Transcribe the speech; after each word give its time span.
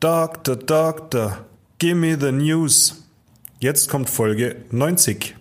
Doctor, 0.00 0.54
Doctor, 0.54 1.44
give 1.80 1.96
me 1.96 2.16
the 2.16 2.30
news. 2.30 3.02
Jetzt 3.58 3.88
kommt 3.88 4.08
Folge 4.08 4.54
90. 4.70 5.34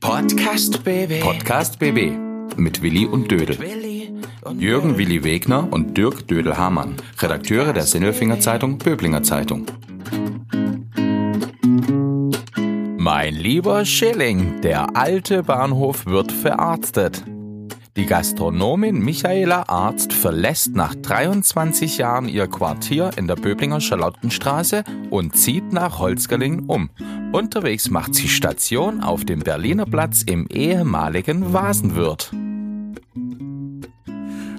Podcast 0.00 0.82
BB. 0.82 1.20
Podcast 1.20 1.78
BB 1.78 2.10
mit 2.56 2.82
Willi 2.82 3.06
und 3.06 3.30
Dödel. 3.30 3.56
Jürgen 4.58 4.98
Willi 4.98 5.22
Wegner 5.22 5.68
und 5.70 5.96
Dirk 5.96 6.26
Dödel-Hamann, 6.26 6.96
Redakteure 7.20 7.72
der 7.72 7.84
Sinnelfinger 7.84 8.40
Zeitung 8.40 8.78
Böblinger 8.78 9.22
Zeitung. 9.22 9.66
Mein 12.96 13.34
lieber 13.34 13.84
Schilling, 13.84 14.60
der 14.62 14.96
alte 14.96 15.44
Bahnhof 15.44 16.06
wird 16.06 16.32
verarztet. 16.32 17.22
Die 17.98 18.06
Gastronomin 18.06 19.00
Michaela 19.00 19.64
Arzt 19.68 20.12
verlässt 20.12 20.76
nach 20.76 20.94
23 20.94 21.98
Jahren 21.98 22.28
ihr 22.28 22.46
Quartier 22.46 23.10
in 23.16 23.26
der 23.26 23.34
Böblinger 23.34 23.80
Charlottenstraße 23.80 24.84
und 25.10 25.36
zieht 25.36 25.72
nach 25.72 25.98
Holzgerlingen 25.98 26.66
um. 26.66 26.90
Unterwegs 27.32 27.90
macht 27.90 28.14
sie 28.14 28.28
Station 28.28 29.02
auf 29.02 29.24
dem 29.24 29.40
Berliner 29.40 29.84
Platz 29.84 30.22
im 30.22 30.46
ehemaligen 30.46 31.52
Vasenwirt. 31.52 32.30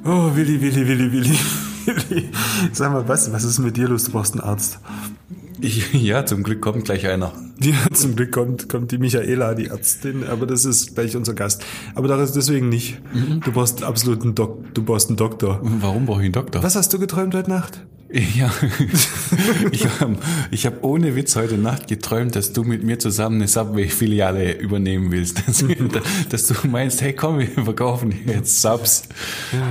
Oh, 0.04 0.36
Willi, 0.36 0.60
Willi, 0.60 0.86
Willi, 0.86 1.12
Willi. 1.14 1.40
Willi. 1.86 2.30
Sag 2.74 2.92
mal, 2.92 3.08
was, 3.08 3.32
was 3.32 3.46
ist 3.46 3.60
mit 3.60 3.78
dir 3.78 3.88
los? 3.88 4.04
Du 4.04 4.12
brauchst 4.12 4.34
einen 4.34 4.42
Arzt. 4.42 4.82
Ich, 5.62 5.94
ja, 5.94 6.26
zum 6.26 6.44
Glück 6.44 6.62
kommt 6.62 6.86
gleich 6.86 7.08
einer. 7.08 7.34
Ja, 7.62 7.76
zum 7.94 8.16
Glück 8.16 8.32
kommt, 8.32 8.70
kommt 8.70 8.92
die 8.92 8.98
Michaela, 8.98 9.54
die 9.54 9.68
Ärztin, 9.68 10.24
aber 10.24 10.46
das 10.46 10.64
ist 10.64 10.96
gleich 10.96 11.16
unser 11.18 11.34
Gast. 11.34 11.66
Aber 11.96 12.08
das 12.08 12.32
deswegen 12.32 12.70
nicht. 12.70 13.02
Du 13.44 13.52
brauchst 13.52 13.84
absolut 13.84 14.22
einen 14.24 14.36
Dok 14.36 14.74
du 14.74 14.84
brauchst 14.84 15.10
einen 15.10 15.18
Doktor. 15.18 15.60
Warum 15.62 16.06
brauche 16.06 16.22
ich 16.22 16.26
einen 16.26 16.34
Doktor? 16.34 16.64
Was 16.64 16.76
hast 16.76 16.94
du 16.94 17.00
geträumt 17.00 17.36
heute 17.36 17.50
Nacht? 17.50 17.86
Ja, 18.12 18.52
ich 19.72 19.86
habe 20.00 20.18
ich 20.50 20.66
hab 20.66 20.84
ohne 20.84 21.16
Witz 21.16 21.36
heute 21.36 21.60
Nacht 21.60 21.88
geträumt, 21.88 22.36
dass 22.36 22.54
du 22.54 22.64
mit 22.64 22.84
mir 22.84 22.98
zusammen 22.98 23.36
eine 23.36 23.48
Subway-Filiale 23.48 24.58
übernehmen 24.60 25.12
willst. 25.12 25.44
Dass, 25.50 25.64
dass, 26.30 26.44
du 26.48 26.68
meinst, 26.68 27.02
hey 27.02 27.14
komm, 27.14 27.40
wir 27.40 27.48
verkaufen 27.48 28.14
jetzt 28.26 28.62
Subs. 28.62 29.04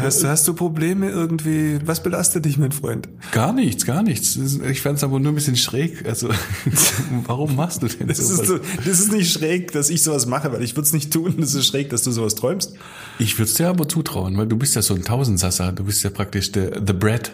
Hast, 0.00 0.24
hast 0.24 0.46
du 0.46 0.54
Probleme 0.54 1.08
irgendwie? 1.10 1.78
Was 1.84 2.02
belastet 2.02 2.44
dich, 2.44 2.58
mein 2.58 2.72
Freund? 2.72 3.08
Gar 3.32 3.52
nichts, 3.52 3.84
gar 3.84 4.02
nichts. 4.02 4.36
Ich 4.36 4.82
fand 4.82 4.98
es 4.98 5.04
aber 5.04 5.18
nur 5.18 5.32
ein 5.32 5.34
bisschen 5.34 5.56
schräg. 5.56 6.06
Also, 6.06 6.28
warum 7.26 7.56
machst 7.56 7.82
du 7.82 7.88
denn 7.88 8.08
Das 8.08 8.18
ist, 8.18 8.28
sowas? 8.28 8.46
so, 8.46 8.58
das 8.84 9.00
ist 9.00 9.12
nicht 9.12 9.32
schräg, 9.32 9.72
dass 9.72 9.90
ich 9.90 10.02
sowas 10.02 10.26
mache, 10.26 10.52
weil 10.52 10.62
ich 10.62 10.74
würde 10.76 10.86
es 10.86 10.92
nicht 10.92 11.12
tun. 11.12 11.34
Das 11.38 11.54
ist 11.54 11.66
schräg, 11.66 11.90
dass 11.90 12.02
du 12.02 12.10
sowas 12.10 12.34
träumst. 12.34 12.74
Ich 13.18 13.38
würde 13.38 13.48
es 13.48 13.54
dir 13.54 13.68
aber 13.68 13.88
zutrauen, 13.88 14.36
weil 14.36 14.46
du 14.46 14.56
bist 14.56 14.76
ja 14.76 14.82
so 14.82 14.94
ein 14.94 15.02
Tausendsasser. 15.02 15.72
Du 15.72 15.84
bist 15.84 16.02
ja 16.04 16.10
praktisch 16.10 16.52
der 16.52 16.80
the 16.86 16.92
Brad. 16.92 17.32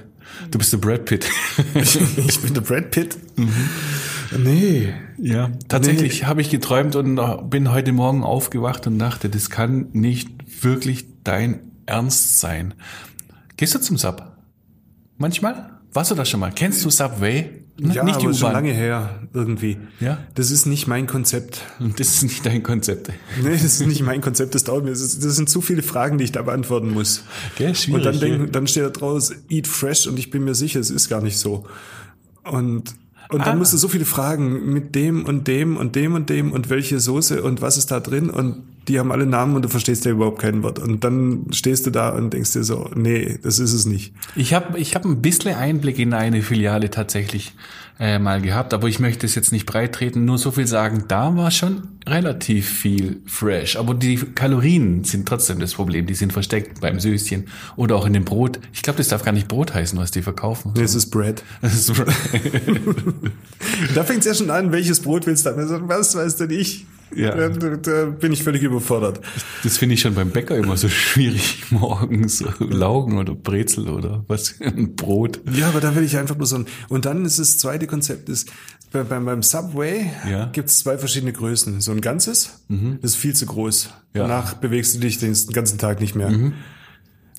Du 0.50 0.58
bist 0.58 0.72
der 0.72 0.78
Brad 0.78 1.04
Pitt. 1.04 1.28
ich 1.74 2.40
bin 2.40 2.54
der 2.54 2.60
Brad 2.60 2.90
Pitt. 2.90 3.16
Nee. 4.36 4.92
Ja, 5.18 5.50
tatsächlich 5.68 6.26
habe 6.26 6.40
ich 6.40 6.50
geträumt 6.50 6.96
und 6.96 7.50
bin 7.50 7.70
heute 7.70 7.92
Morgen 7.92 8.22
aufgewacht 8.24 8.86
und 8.86 8.98
dachte, 8.98 9.28
das 9.28 9.50
kann 9.50 9.88
nicht 9.92 10.28
wirklich 10.62 11.06
dein 11.24 11.60
Ernst 11.86 12.40
sein. 12.40 12.74
Gehst 13.56 13.74
du 13.74 13.78
zum 13.78 13.96
Sub? 13.96 14.36
Manchmal? 15.16 15.70
Warst 15.92 16.10
du 16.10 16.14
da 16.14 16.24
schon 16.24 16.40
mal? 16.40 16.50
Kennst 16.52 16.84
du 16.84 16.90
Subway? 16.90 17.63
Ja, 17.76 18.04
nicht 18.04 18.20
die 18.20 18.26
aber 18.26 18.34
schon 18.34 18.52
lange 18.52 18.70
her, 18.72 19.20
irgendwie. 19.32 19.78
Ja? 19.98 20.18
Das 20.36 20.52
ist 20.52 20.64
nicht 20.66 20.86
mein 20.86 21.06
Konzept. 21.08 21.60
Das 21.96 22.08
ist 22.08 22.22
nicht 22.22 22.46
dein 22.46 22.62
Konzept. 22.62 23.08
Nee, 23.42 23.50
das 23.50 23.64
ist 23.64 23.86
nicht 23.86 24.02
mein 24.02 24.20
Konzept, 24.20 24.54
das 24.54 24.62
dauert 24.64 24.84
mir. 24.84 24.90
Das, 24.90 25.00
ist, 25.00 25.24
das 25.24 25.34
sind 25.36 25.48
zu 25.50 25.60
viele 25.60 25.82
Fragen, 25.82 26.16
die 26.18 26.24
ich 26.24 26.32
da 26.32 26.42
beantworten 26.42 26.90
muss. 26.92 27.24
Gell, 27.56 27.74
schwierig, 27.74 28.06
Und 28.06 28.06
dann, 28.06 28.14
ja. 28.30 28.36
denk, 28.38 28.52
dann 28.52 28.66
steht 28.68 28.84
da 28.84 28.90
draus, 28.90 29.32
eat 29.48 29.66
fresh 29.66 30.06
und 30.06 30.18
ich 30.18 30.30
bin 30.30 30.44
mir 30.44 30.54
sicher, 30.54 30.78
es 30.78 30.90
ist 30.90 31.08
gar 31.08 31.20
nicht 31.20 31.36
so. 31.38 31.64
Und, 32.44 32.94
und 33.30 33.40
dann 33.46 33.54
Ah. 33.54 33.56
musst 33.56 33.72
du 33.72 33.76
so 33.76 33.88
viele 33.88 34.04
Fragen 34.04 34.72
mit 34.72 34.94
dem 34.94 35.24
und 35.24 35.48
dem 35.48 35.76
und 35.76 35.96
dem 35.96 36.14
und 36.14 36.30
dem 36.30 36.52
und 36.52 36.70
welche 36.70 37.00
Soße 37.00 37.42
und 37.42 37.60
was 37.62 37.76
ist 37.76 37.90
da 37.90 37.98
drin 38.00 38.30
und 38.30 38.62
die 38.88 38.98
haben 38.98 39.12
alle 39.12 39.26
Namen 39.26 39.56
und 39.56 39.62
du 39.62 39.68
verstehst 39.68 40.04
ja 40.04 40.10
überhaupt 40.10 40.40
kein 40.40 40.62
Wort. 40.62 40.78
Und 40.78 41.04
dann 41.04 41.46
stehst 41.50 41.86
du 41.86 41.90
da 41.90 42.10
und 42.10 42.32
denkst 42.32 42.52
dir 42.52 42.64
so, 42.64 42.90
nee, 42.94 43.38
das 43.42 43.58
ist 43.58 43.72
es 43.72 43.86
nicht. 43.86 44.14
Ich 44.36 44.54
habe 44.54 44.78
ich 44.78 44.94
hab 44.94 45.04
ein 45.04 45.22
bisschen 45.22 45.54
Einblick 45.54 45.98
in 45.98 46.12
eine 46.12 46.42
Filiale 46.42 46.90
tatsächlich 46.90 47.54
äh, 48.00 48.18
mal 48.18 48.40
gehabt, 48.40 48.74
aber 48.74 48.88
ich 48.88 48.98
möchte 48.98 49.24
es 49.24 49.36
jetzt 49.36 49.52
nicht 49.52 49.66
breit 49.66 49.94
treten, 49.94 50.24
nur 50.24 50.36
so 50.36 50.50
viel 50.50 50.66
sagen, 50.66 51.04
da 51.06 51.36
war 51.36 51.50
schon 51.50 51.88
relativ 52.06 52.68
viel 52.68 53.22
fresh. 53.24 53.76
Aber 53.76 53.94
die 53.94 54.16
Kalorien 54.16 55.04
sind 55.04 55.28
trotzdem 55.28 55.60
das 55.60 55.74
Problem, 55.74 56.06
die 56.06 56.14
sind 56.14 56.32
versteckt 56.32 56.80
beim 56.80 56.98
Söschen 56.98 57.44
oder 57.76 57.96
auch 57.96 58.06
in 58.06 58.12
dem 58.12 58.24
Brot. 58.24 58.58
Ich 58.72 58.82
glaube, 58.82 58.96
das 58.96 59.08
darf 59.08 59.22
gar 59.22 59.32
nicht 59.32 59.48
Brot 59.48 59.74
heißen, 59.74 59.98
was 59.98 60.10
die 60.10 60.22
verkaufen. 60.22 60.72
Nee, 60.76 60.82
es 60.82 60.94
ist 60.94 61.10
Bread. 61.10 61.42
Das 61.62 61.74
ist 61.74 61.92
Da 63.94 64.04
fängt 64.04 64.20
es 64.20 64.26
ja 64.26 64.34
schon 64.34 64.50
an, 64.50 64.72
welches 64.72 65.00
Brot 65.00 65.26
willst 65.26 65.46
du 65.46 65.50
haben? 65.50 65.60
Also, 65.60 65.88
Was 65.88 66.14
weißt 66.14 66.40
du 66.40 66.46
nicht? 66.46 66.86
Ja. 67.14 67.48
Da, 67.48 67.76
da, 67.76 68.04
bin 68.06 68.32
ich 68.32 68.42
völlig 68.42 68.62
überfordert. 68.62 69.20
Das 69.62 69.78
finde 69.78 69.94
ich 69.94 70.00
schon 70.00 70.14
beim 70.14 70.30
Bäcker 70.30 70.56
immer 70.56 70.76
so 70.76 70.88
schwierig 70.88 71.64
morgens. 71.70 72.44
Laugen 72.58 73.18
oder 73.18 73.34
Brezel 73.34 73.88
oder 73.88 74.24
was, 74.28 74.60
ein 74.60 74.96
Brot. 74.96 75.40
Ja, 75.52 75.68
aber 75.68 75.80
da 75.80 75.94
will 75.94 76.02
ich 76.04 76.16
einfach 76.16 76.36
nur 76.36 76.46
so 76.46 76.56
ein. 76.56 76.66
Und 76.88 77.04
dann 77.04 77.24
ist 77.24 77.38
das 77.38 77.58
zweite 77.58 77.86
Konzept 77.86 78.28
ist, 78.28 78.50
bei, 78.92 79.02
beim, 79.02 79.24
beim 79.24 79.42
Subway 79.42 80.10
Ja. 80.28 80.46
gibt 80.46 80.70
es 80.70 80.80
zwei 80.80 80.98
verschiedene 80.98 81.32
Größen. 81.32 81.80
So 81.80 81.92
ein 81.92 82.00
ganzes, 82.00 82.64
das 82.68 83.12
ist 83.12 83.16
viel 83.16 83.34
zu 83.34 83.46
groß. 83.46 83.90
Ja. 84.14 84.22
Danach 84.22 84.54
bewegst 84.54 84.94
du 84.96 85.00
dich 85.00 85.18
den 85.18 85.34
ganzen 85.52 85.78
Tag 85.78 86.00
nicht 86.00 86.14
mehr. 86.14 86.52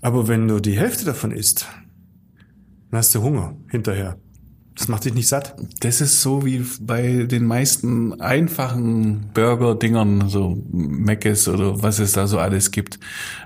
Aber 0.02 0.28
wenn 0.28 0.47
du 0.47 0.59
die 0.59 0.78
Hälfte 0.78 1.06
davon 1.06 1.32
isst, 1.32 1.68
dann 2.92 2.97
hast 3.00 3.16
du 3.16 3.22
Hunger 3.22 3.56
hinterher. 3.70 4.18
Das 4.75 4.90
macht 4.90 5.06
dich 5.06 5.13
nicht 5.13 5.30
satt. 5.30 5.56
Das 5.80 6.02
ist 6.02 6.22
so 6.22 6.46
wie 6.46 6.66
bei 6.81 7.24
den 7.24 7.46
meisten 7.46 8.19
einfachen 8.19 9.30
Burger-Dingern, 9.34 10.28
so 10.28 10.62
Mc's 10.72 11.47
oder 11.47 11.81
was 11.81 12.00
es 12.00 12.12
da 12.12 12.28
so 12.28 12.40
alles 12.40 12.72
gibt. 12.72 13.00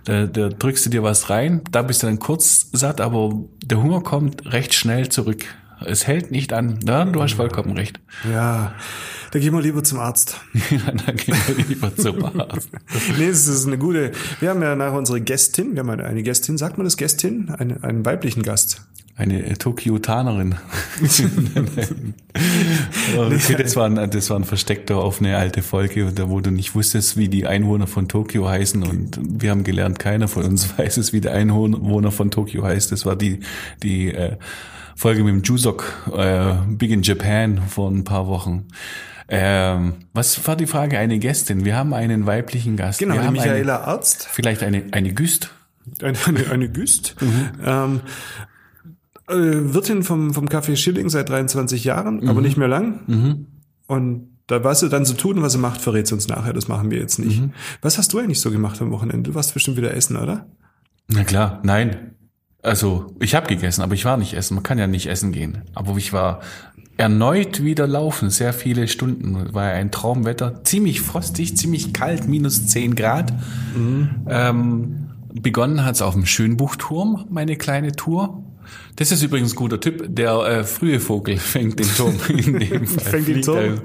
Da, 0.05 0.25
da 0.25 0.49
drückst 0.49 0.87
du 0.87 0.89
dir 0.89 1.03
was 1.03 1.29
rein, 1.29 1.61
da 1.71 1.83
bist 1.83 2.01
du 2.01 2.07
dann 2.07 2.17
kurz 2.17 2.69
satt, 2.71 2.99
aber 2.99 3.43
der 3.63 3.81
Hunger 3.81 4.01
kommt 4.01 4.51
recht 4.51 4.73
schnell 4.73 5.09
zurück. 5.09 5.45
Es 5.85 6.07
hält 6.07 6.31
nicht 6.31 6.51
an. 6.51 6.79
Ja, 6.85 7.05
du 7.05 7.21
hast 7.21 7.33
vollkommen 7.33 7.77
recht. 7.77 7.99
Ja, 8.29 8.73
da 9.31 9.39
gehen 9.39 9.53
wir 9.53 9.61
lieber 9.61 9.83
zum 9.83 9.99
Arzt. 9.99 10.41
dann 11.05 11.15
gehen 11.15 11.37
wir 11.47 11.65
lieber 11.65 11.95
zum 11.95 12.25
Arzt. 12.25 12.69
nee, 13.17 13.27
das 13.27 13.47
ist 13.47 13.67
eine 13.67 13.77
gute. 13.77 14.11
Wir 14.39 14.49
haben 14.49 14.61
ja 14.61 14.75
nachher 14.75 14.97
unsere 14.97 15.21
Gästin. 15.21 15.73
Wir 15.73 15.79
haben 15.79 15.89
eine, 15.91 16.03
eine 16.05 16.23
Gästin. 16.23 16.57
Sagt 16.57 16.77
man 16.77 16.85
das 16.85 16.97
Gästin? 16.97 17.49
Eine, 17.57 17.81
einen 17.83 18.03
weiblichen 18.03 18.43
Gast. 18.43 18.81
Eine 19.19 19.57
Tokiotanerin. 19.57 20.55
okay, 23.17 23.55
das 23.57 23.75
war, 23.75 23.87
ein, 23.87 24.09
das 24.09 24.29
war 24.29 24.39
ein 24.39 24.45
versteckter 24.45 24.95
auf 24.95 25.19
eine 25.19 25.35
alte 25.35 25.61
Folge, 25.61 26.13
da 26.15 26.29
wo 26.29 26.39
du 26.39 26.51
nicht 26.51 26.73
wusstest, 26.73 27.17
wie 27.17 27.27
die 27.27 27.45
Einwohner 27.45 27.85
von 27.85 28.07
Tokio 28.07 28.47
heißen 28.47 28.81
und 28.81 29.19
wir 29.21 29.51
haben 29.51 29.65
gelernt, 29.65 29.99
keiner 29.99 30.29
von 30.29 30.45
uns 30.45 30.73
weiß 30.77 30.95
es, 30.95 31.11
wie 31.11 31.19
der 31.19 31.33
Einwohner 31.33 32.13
von 32.13 32.31
Tokio 32.31 32.63
heißt. 32.63 32.93
Das 32.93 33.05
war 33.05 33.17
die, 33.17 33.41
die 33.83 34.13
äh, 34.13 34.37
Folge 34.95 35.25
mit 35.25 35.33
dem 35.33 35.43
Jusok, 35.43 36.11
äh, 36.15 36.53
Big 36.69 36.91
in 36.91 37.01
Japan 37.01 37.61
vor 37.67 37.91
ein 37.91 38.05
paar 38.05 38.25
Wochen. 38.27 38.67
Ähm, 39.27 39.95
was 40.13 40.47
war 40.47 40.55
die 40.55 40.65
Frage? 40.65 40.97
Eine 40.97 41.19
Gästin. 41.19 41.65
Wir 41.65 41.75
haben 41.75 41.93
einen 41.93 42.25
weiblichen 42.25 42.77
Gast. 42.77 42.99
Genau, 42.99 43.15
Michaela 43.31 43.79
Eine, 43.79 43.85
Arzt. 43.85 44.29
vielleicht 44.31 44.63
eine, 44.63 44.85
eine 44.91 45.13
Güst. 45.13 45.51
Eine, 46.01 46.17
eine, 46.25 46.51
eine 46.51 46.69
Güst. 46.69 47.17
Ähm, 47.65 47.99
äh, 49.29 49.73
Wirtin 49.73 50.03
vom, 50.03 50.33
vom 50.33 50.47
Café 50.47 50.75
Schilling 50.75 51.09
seit 51.09 51.29
23 51.29 51.83
Jahren, 51.83 52.27
aber 52.27 52.41
nicht 52.41 52.57
mehr 52.57 52.67
lang. 52.67 53.01
Und 53.87 54.29
da, 54.47 54.63
was 54.63 54.79
sie 54.79 54.89
dann 54.89 55.05
so 55.05 55.13
tun 55.13 55.37
und 55.37 55.43
was 55.43 55.53
sie 55.53 55.59
macht, 55.59 55.79
verrät 55.81 56.07
sie 56.07 56.15
uns 56.15 56.27
nachher. 56.27 56.53
Das 56.53 56.67
machen 56.67 56.89
wir 56.89 56.97
jetzt 56.99 57.19
nicht. 57.19 57.39
Was 57.81 57.97
hast 57.97 58.13
du 58.13 58.19
eigentlich 58.19 58.39
so 58.41 58.49
gemacht 58.51 58.81
am 58.81 58.91
Wochenende? 58.91 59.29
Du 59.29 59.35
warst 59.35 59.53
bestimmt 59.53 59.77
wieder 59.77 59.93
essen, 59.93 60.17
oder? 60.17 60.47
Na 61.07 61.23
klar, 61.23 61.59
nein. 61.63 62.15
Also, 62.61 63.15
ich 63.19 63.35
habe 63.35 63.47
gegessen, 63.47 63.81
aber 63.83 63.93
ich 63.93 64.05
war 64.05 64.17
nicht 64.17 64.33
essen. 64.33 64.55
Man 64.55 64.63
kann 64.63 64.77
ja 64.79 64.87
nicht 64.87 65.07
essen 65.07 65.31
gehen. 65.31 65.63
Aber 65.75 65.95
ich 65.97 66.11
war 66.13 66.41
erneut 66.97 67.63
wieder 67.63 67.87
laufen, 67.87 68.29
sehr 68.29 68.51
viele 68.51 68.87
Stunden. 68.87 69.53
War 69.53 69.65
ja 69.69 69.73
ein 69.75 69.91
Traumwetter. 69.91 70.63
Ziemlich 70.65 70.99
frostig, 70.99 71.55
ziemlich 71.55 71.93
kalt, 71.93 72.27
minus 72.27 72.67
10 72.67 72.95
Grad. 72.95 73.31
Ähm, 74.27 75.09
begonnen 75.33 75.85
hat's 75.85 76.01
auf 76.01 76.15
dem 76.15 76.25
Schönbuchturm, 76.25 77.25
meine 77.29 77.55
kleine 77.55 77.93
Tour. 77.93 78.43
Das 78.99 79.13
ist 79.13 79.23
übrigens 79.23 79.53
ein 79.53 79.55
guter 79.55 79.79
Tipp. 79.79 80.03
Der 80.09 80.33
äh, 80.33 80.63
frühe 80.65 80.99
Vogel 80.99 81.37
fängt 81.37 81.79
den 81.79 81.87
Turm 81.87 82.15
in 82.27 82.59
dem 82.59 82.85
Fall. 82.87 83.03
Fängt 83.05 83.27
den 83.29 83.41
Turm? 83.41 83.81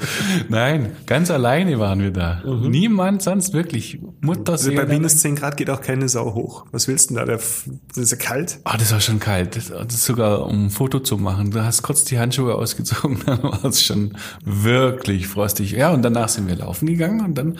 Nein, 0.49 0.91
ganz 1.07 1.31
alleine 1.31 1.79
waren 1.79 2.01
wir 2.01 2.11
da. 2.11 2.43
Niemand 2.45 3.23
sonst 3.23 3.53
wirklich. 3.53 4.01
Mutter, 4.21 4.53
Also 4.53 4.75
bei 4.75 4.87
minus 4.87 5.19
10 5.19 5.37
Grad 5.37 5.57
geht 5.57 5.71
auch 5.71 5.81
keine 5.81 6.09
Sau 6.09 6.35
hoch. 6.35 6.67
Was 6.73 6.89
willst 6.89 7.11
du 7.11 7.15
denn 7.15 7.27
da? 7.27 7.33
Der, 7.33 7.37
das 7.37 7.97
ist 7.97 8.11
ja 8.11 8.17
kalt. 8.17 8.59
Ah, 8.65 8.77
das 8.77 8.91
war 8.91 9.01
schon 9.01 9.21
kalt. 9.21 9.55
Das, 9.55 9.69
das 9.69 9.95
ist 9.95 10.05
sogar 10.05 10.47
um 10.47 10.67
ein 10.67 10.71
Foto 10.71 10.99
zu 10.99 11.17
machen. 11.17 11.53
Du 11.53 11.65
hast 11.65 11.83
kurz 11.83 12.03
die 12.03 12.19
Handschuhe 12.19 12.57
ausgezogen, 12.57 13.21
dann 13.27 13.41
war 13.41 13.65
es 13.65 13.85
schon 13.85 14.17
wirklich 14.45 15.29
frostig. 15.29 15.73
Ja, 15.73 15.93
und 15.93 16.03
danach 16.03 16.29
sind 16.29 16.49
wir 16.49 16.57
laufen 16.57 16.87
gegangen 16.87 17.25
und 17.25 17.39
dann 17.39 17.57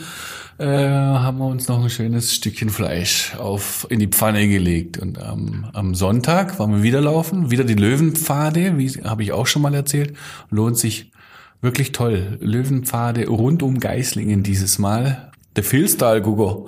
äh, 0.57 0.65
haben 0.67 1.37
wir 1.39 1.47
uns 1.47 1.67
noch 1.67 1.83
ein 1.83 1.89
schönes 1.89 2.33
Stückchen 2.33 2.69
Fleisch 2.69 3.35
auf 3.37 3.85
in 3.89 3.99
die 3.99 4.07
Pfanne 4.07 4.47
gelegt. 4.47 4.97
Und 4.97 5.17
ähm, 5.17 5.65
am 5.73 5.95
Sonntag 5.95 6.59
waren 6.59 6.75
wir 6.75 6.83
wieder 6.83 7.01
laufen, 7.01 7.44
wieder 7.51 7.63
die 7.63 7.75
Löwenpfade, 7.75 8.77
wie 8.77 8.89
habe 9.03 9.23
ich 9.23 9.31
auch 9.31 9.47
schon 9.47 9.61
mal 9.61 9.73
erzählt. 9.73 10.15
Lohnt 10.49 10.77
sich 10.77 11.11
wirklich 11.61 11.91
toll. 11.91 12.37
Löwenpfade 12.41 13.27
rund 13.27 13.63
um 13.63 13.79
Geislingen 13.79 14.43
dieses 14.43 14.79
Mal. 14.79 15.31
Der 15.55 15.63
Filstal, 15.63 16.21
Gugo. 16.21 16.67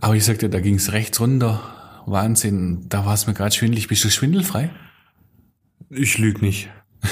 Aber 0.00 0.14
ich 0.14 0.24
sagte, 0.24 0.48
da 0.48 0.60
ging's 0.60 0.92
rechts 0.92 1.20
runter. 1.20 1.60
Wahnsinn. 2.06 2.86
Da 2.88 3.04
war 3.04 3.14
es 3.14 3.26
mir 3.26 3.34
gerade 3.34 3.54
schwindelig. 3.54 3.88
Bist 3.88 4.04
du 4.04 4.10
schwindelfrei? 4.10 4.70
Ich 5.90 6.18
lüge 6.18 6.40
nicht. 6.40 6.70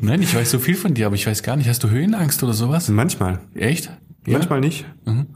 Nein, 0.00 0.22
ich 0.22 0.34
weiß 0.34 0.50
so 0.50 0.58
viel 0.58 0.74
von 0.74 0.94
dir, 0.94 1.06
aber 1.06 1.14
ich 1.14 1.26
weiß 1.26 1.42
gar 1.42 1.56
nicht. 1.56 1.68
Hast 1.68 1.84
du 1.84 1.88
Höhenangst 1.88 2.42
oder 2.42 2.52
sowas? 2.52 2.88
Manchmal. 2.88 3.40
Echt? 3.54 3.86
Ja? 4.26 4.38
Manchmal 4.38 4.60
nicht. 4.60 4.84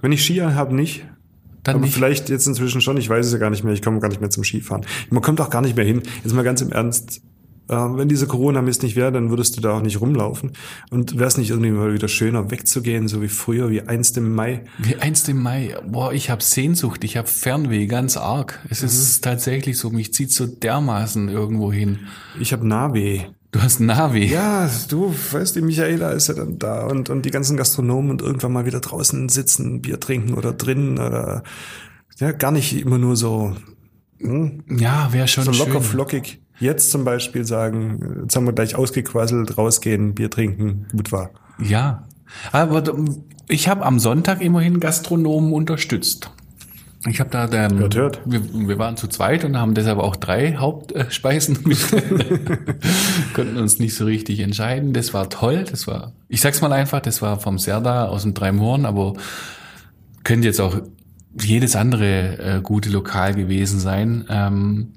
Wenn 0.00 0.12
ich 0.12 0.24
Ski 0.24 0.36
habe, 0.36 0.74
nicht. 0.74 1.04
Dann 1.68 1.76
aber 1.76 1.84
nicht. 1.84 1.94
vielleicht 1.94 2.28
jetzt 2.28 2.46
inzwischen 2.46 2.80
schon, 2.80 2.96
ich 2.96 3.08
weiß 3.08 3.26
es 3.26 3.32
ja 3.32 3.38
gar 3.38 3.50
nicht 3.50 3.64
mehr, 3.64 3.72
ich 3.72 3.82
komme 3.82 4.00
gar 4.00 4.08
nicht 4.08 4.20
mehr 4.20 4.30
zum 4.30 4.44
Skifahren. 4.44 4.84
Man 5.10 5.22
kommt 5.22 5.40
auch 5.40 5.50
gar 5.50 5.62
nicht 5.62 5.76
mehr 5.76 5.84
hin. 5.84 6.02
Jetzt 6.24 6.34
mal 6.34 6.42
ganz 6.42 6.60
im 6.60 6.72
Ernst, 6.72 7.22
äh, 7.68 7.74
wenn 7.74 8.08
diese 8.08 8.26
Corona-Mist 8.26 8.82
nicht 8.82 8.96
wäre, 8.96 9.12
dann 9.12 9.30
würdest 9.30 9.56
du 9.56 9.60
da 9.60 9.72
auch 9.72 9.82
nicht 9.82 10.00
rumlaufen. 10.00 10.52
Und 10.90 11.18
wäre 11.18 11.28
es 11.28 11.36
nicht 11.36 11.50
irgendwie 11.50 11.70
mal 11.70 11.92
wieder 11.92 12.08
schöner, 12.08 12.50
wegzugehen, 12.50 13.08
so 13.08 13.22
wie 13.22 13.28
früher, 13.28 13.70
wie 13.70 13.82
einst 13.82 14.16
im 14.16 14.34
Mai. 14.34 14.64
Wie 14.78 14.96
einst 14.96 15.28
im 15.28 15.42
Mai. 15.42 15.76
Boah, 15.86 16.12
ich 16.12 16.30
habe 16.30 16.42
Sehnsucht, 16.42 17.04
ich 17.04 17.16
habe 17.16 17.28
Fernweh, 17.28 17.86
ganz 17.86 18.16
arg. 18.16 18.64
Es 18.70 18.82
ist 18.82 19.22
tatsächlich 19.22 19.76
so, 19.78 19.90
mich 19.90 20.12
zieht 20.14 20.32
so 20.32 20.46
dermaßen 20.46 21.28
irgendwo 21.28 21.72
hin. 21.72 22.00
Ich 22.40 22.52
habe 22.52 22.66
Nahweh. 22.66 23.26
Du 23.50 23.62
hast 23.62 23.80
Navi. 23.80 24.26
Ja, 24.26 24.70
du 24.88 25.14
weißt, 25.32 25.56
die 25.56 25.62
Michaela 25.62 26.10
ist 26.10 26.28
ja 26.28 26.34
dann 26.34 26.58
da 26.58 26.84
und, 26.86 27.08
und 27.08 27.24
die 27.24 27.30
ganzen 27.30 27.56
Gastronomen 27.56 28.10
und 28.10 28.22
irgendwann 28.22 28.52
mal 28.52 28.66
wieder 28.66 28.80
draußen 28.80 29.28
sitzen, 29.30 29.80
Bier 29.80 29.98
trinken 30.00 30.34
oder 30.34 30.52
drinnen 30.52 30.98
oder 30.98 31.42
ja, 32.18 32.32
gar 32.32 32.50
nicht 32.50 32.78
immer 32.78 32.98
nur 32.98 33.16
so, 33.16 33.56
hm, 34.20 34.64
Ja, 34.68 35.12
wäre 35.12 35.28
schon 35.28 35.44
so 35.44 35.52
schön. 35.52 35.66
locker 35.66 35.80
flockig. 35.80 36.42
Jetzt 36.60 36.90
zum 36.90 37.04
Beispiel 37.04 37.44
sagen, 37.44 38.22
jetzt 38.24 38.36
haben 38.36 38.44
wir 38.44 38.52
gleich 38.52 38.74
ausgequasselt, 38.74 39.56
rausgehen, 39.56 40.14
Bier 40.14 40.28
trinken, 40.28 40.86
gut 40.92 41.12
war. 41.12 41.30
Ja. 41.62 42.06
Aber 42.52 42.82
ich 43.48 43.68
habe 43.68 43.86
am 43.86 43.98
Sonntag 43.98 44.42
immerhin 44.42 44.80
Gastronomen 44.80 45.52
unterstützt. 45.52 46.30
Ich 47.06 47.20
habe 47.20 47.30
da 47.30 47.46
dann, 47.46 47.78
Hört, 47.78 47.94
hört. 47.94 48.20
Wir, 48.24 48.42
wir 48.52 48.78
waren 48.78 48.96
zu 48.96 49.06
zweit 49.06 49.44
und 49.44 49.56
haben 49.56 49.74
deshalb 49.74 49.98
auch 49.98 50.16
drei 50.16 50.56
Hauptspeisen 50.56 51.62
bestellt. 51.64 52.48
Konnten 53.34 53.56
uns 53.56 53.78
nicht 53.78 53.94
so 53.94 54.04
richtig 54.04 54.40
entscheiden. 54.40 54.92
Das 54.92 55.14
war 55.14 55.30
toll. 55.30 55.64
Das 55.70 55.86
war, 55.86 56.12
ich 56.28 56.40
sag's 56.40 56.60
mal 56.60 56.72
einfach, 56.72 57.00
das 57.00 57.22
war 57.22 57.38
vom 57.38 57.58
Serda 57.58 58.06
aus 58.06 58.22
dem 58.22 58.34
Dreimhorn, 58.34 58.84
aber 58.84 59.14
könnte 60.24 60.48
jetzt 60.48 60.60
auch 60.60 60.76
jedes 61.40 61.76
andere 61.76 62.38
äh, 62.38 62.60
gute 62.62 62.90
Lokal 62.90 63.34
gewesen 63.34 63.78
sein. 63.78 64.24
Ähm, 64.28 64.94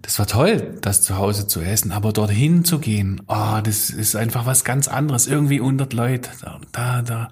das 0.00 0.18
war 0.18 0.26
toll, 0.26 0.78
das 0.80 1.02
zu 1.02 1.16
Hause 1.16 1.46
zu 1.46 1.60
essen, 1.60 1.92
aber 1.92 2.12
dorthin 2.12 2.64
zu 2.64 2.80
gehen, 2.80 3.22
oh, 3.28 3.60
das 3.62 3.88
ist 3.90 4.16
einfach 4.16 4.46
was 4.46 4.64
ganz 4.64 4.88
anderes. 4.88 5.28
Irgendwie 5.28 5.60
100 5.60 5.92
Leute, 5.92 6.30
da, 6.40 6.60
da, 6.72 7.02
da. 7.02 7.30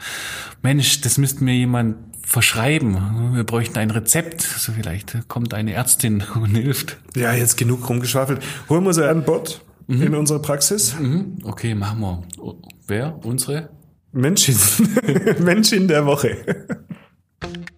Mensch, 0.62 1.00
das 1.00 1.18
müsste 1.18 1.42
mir 1.42 1.54
jemand 1.54 1.96
verschreiben. 2.30 3.32
Wir 3.34 3.44
bräuchten 3.44 3.76
ein 3.78 3.90
Rezept. 3.90 4.42
So 4.42 4.72
vielleicht 4.72 5.28
kommt 5.28 5.52
eine 5.52 5.72
Ärztin 5.74 6.22
und 6.34 6.54
hilft. 6.54 6.96
Ja, 7.16 7.32
jetzt 7.32 7.56
genug 7.56 7.88
rumgeschwafelt. 7.88 8.40
Holen 8.68 8.84
wir 8.84 8.94
sie 8.94 9.08
an 9.08 9.24
Bord 9.24 9.60
in 9.88 10.14
unsere 10.14 10.40
Praxis. 10.40 10.94
Mhm, 10.98 11.38
Okay, 11.42 11.74
machen 11.74 12.00
wir. 12.00 12.22
Oh, 12.38 12.54
Wer? 12.86 13.18
Unsere? 13.24 13.70
Menschin. 14.12 14.56
Menschin 15.40 15.88
der 15.88 16.06
Woche. 16.06 16.36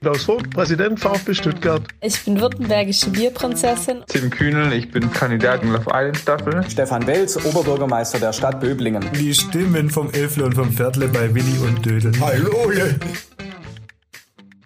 Klaus 0.02 0.24
Vogt, 0.24 0.50
Präsident 0.50 0.98
VfB 1.00 1.32
Stuttgart. 1.32 1.82
Ich 2.02 2.22
bin 2.24 2.40
württembergische 2.40 3.08
Bierprinzessin. 3.10 4.02
Tim 4.08 4.28
Kühnel, 4.30 4.72
ich 4.72 4.90
bin 4.90 5.10
Kandidat 5.12 5.62
in 5.62 5.72
Love 5.72 5.86
Island 5.92 6.16
Staffel. 6.18 6.62
Stefan 6.68 7.06
Welz, 7.06 7.36
Oberbürgermeister 7.44 8.18
der 8.18 8.32
Stadt 8.32 8.60
Böblingen. 8.60 9.04
Die 9.18 9.32
Stimmen 9.32 9.88
vom 9.88 10.10
Elfle 10.10 10.44
und 10.44 10.54
vom 10.54 10.70
Viertle 10.72 11.08
bei 11.08 11.32
Willi 11.34 11.56
und 11.66 11.86
Dödel. 11.86 12.12
Hallo! 12.20 12.70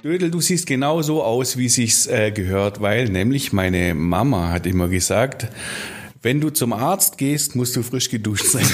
Dödel, 0.06 0.30
du 0.30 0.40
siehst 0.40 0.68
genau 0.68 1.02
so 1.02 1.24
aus, 1.24 1.56
wie 1.56 1.68
sich's 1.68 2.06
äh, 2.06 2.30
gehört, 2.30 2.80
weil 2.80 3.08
nämlich 3.08 3.52
meine 3.52 3.92
Mama 3.96 4.52
hat 4.52 4.64
immer 4.64 4.86
gesagt, 4.86 5.48
wenn 6.26 6.40
du 6.40 6.50
zum 6.50 6.72
Arzt 6.72 7.18
gehst, 7.18 7.54
musst 7.54 7.76
du 7.76 7.84
frisch 7.84 8.10
geduscht 8.10 8.46
sein. 8.46 8.66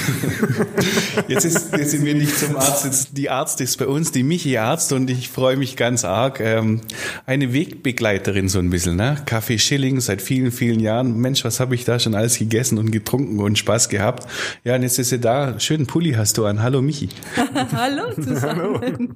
jetzt, 1.27 1.45
ist, 1.45 1.71
jetzt 1.77 1.91
sind 1.91 2.03
wir 2.03 2.15
nicht 2.15 2.35
zum 2.35 2.55
Arzt, 2.55 2.83
jetzt 2.83 3.09
die 3.15 3.29
Arzt 3.29 3.61
ist 3.61 3.77
bei 3.77 3.85
uns, 3.85 4.11
die 4.11 4.23
Michi 4.23 4.57
Arzt 4.57 4.91
und 4.91 5.07
ich 5.07 5.29
freue 5.29 5.55
mich 5.55 5.77
ganz 5.77 6.03
arg. 6.03 6.39
Ähm, 6.39 6.81
eine 7.27 7.53
Wegbegleiterin 7.53 8.49
so 8.49 8.57
ein 8.57 8.71
bisschen, 8.71 8.95
ne? 8.95 9.17
Kaffee 9.27 9.59
Schilling 9.59 10.01
seit 10.01 10.23
vielen, 10.23 10.51
vielen 10.51 10.79
Jahren. 10.79 11.15
Mensch, 11.19 11.45
was 11.45 11.59
habe 11.59 11.75
ich 11.75 11.85
da 11.85 11.99
schon 11.99 12.15
alles 12.15 12.39
gegessen 12.39 12.79
und 12.79 12.89
getrunken 12.89 13.39
und 13.39 13.55
Spaß 13.55 13.87
gehabt. 13.89 14.27
Ja, 14.63 14.73
und 14.73 14.81
jetzt 14.81 14.97
ist 14.97 15.09
sie 15.09 15.19
da. 15.19 15.59
Schönen 15.59 15.85
Pulli 15.85 16.13
hast 16.13 16.39
du 16.39 16.47
an. 16.47 16.63
Hallo 16.63 16.81
Michi. 16.81 17.09
Hallo 17.71 18.15
zusammen. 18.15 19.13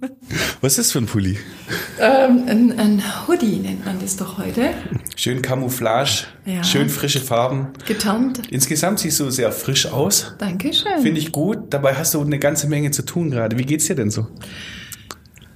Was 0.62 0.74
ist 0.74 0.78
das 0.78 0.92
für 0.92 1.00
ein 1.00 1.08
Pulli? 1.08 1.40
ähm, 2.00 2.44
ein, 2.48 2.80
ein 2.80 3.04
Hoodie 3.28 3.56
nennt 3.58 3.84
man 3.84 4.00
das 4.00 4.16
doch 4.16 4.38
heute. 4.38 4.76
Schön 5.16 5.42
Camouflage, 5.42 6.26
Ja. 6.46 6.64
schön 6.64 6.90
frische 6.90 7.20
Farben. 7.20 7.70
Getarnt. 7.88 8.27
Insgesamt 8.50 9.00
siehst 9.00 9.20
du 9.20 9.30
sehr 9.30 9.52
frisch 9.52 9.86
aus. 9.88 10.36
Dankeschön. 10.38 11.02
Finde 11.02 11.20
ich 11.20 11.32
gut. 11.32 11.60
Dabei 11.70 11.96
hast 11.96 12.14
du 12.14 12.22
eine 12.22 12.40
ganze 12.40 12.68
Menge 12.68 12.92
zu 12.92 13.04
tun 13.04 13.32
gerade. 13.32 13.58
Wie 13.58 13.66
geht's 13.66 13.86
dir 13.86 13.96
denn 13.96 14.10
so? 14.10 14.28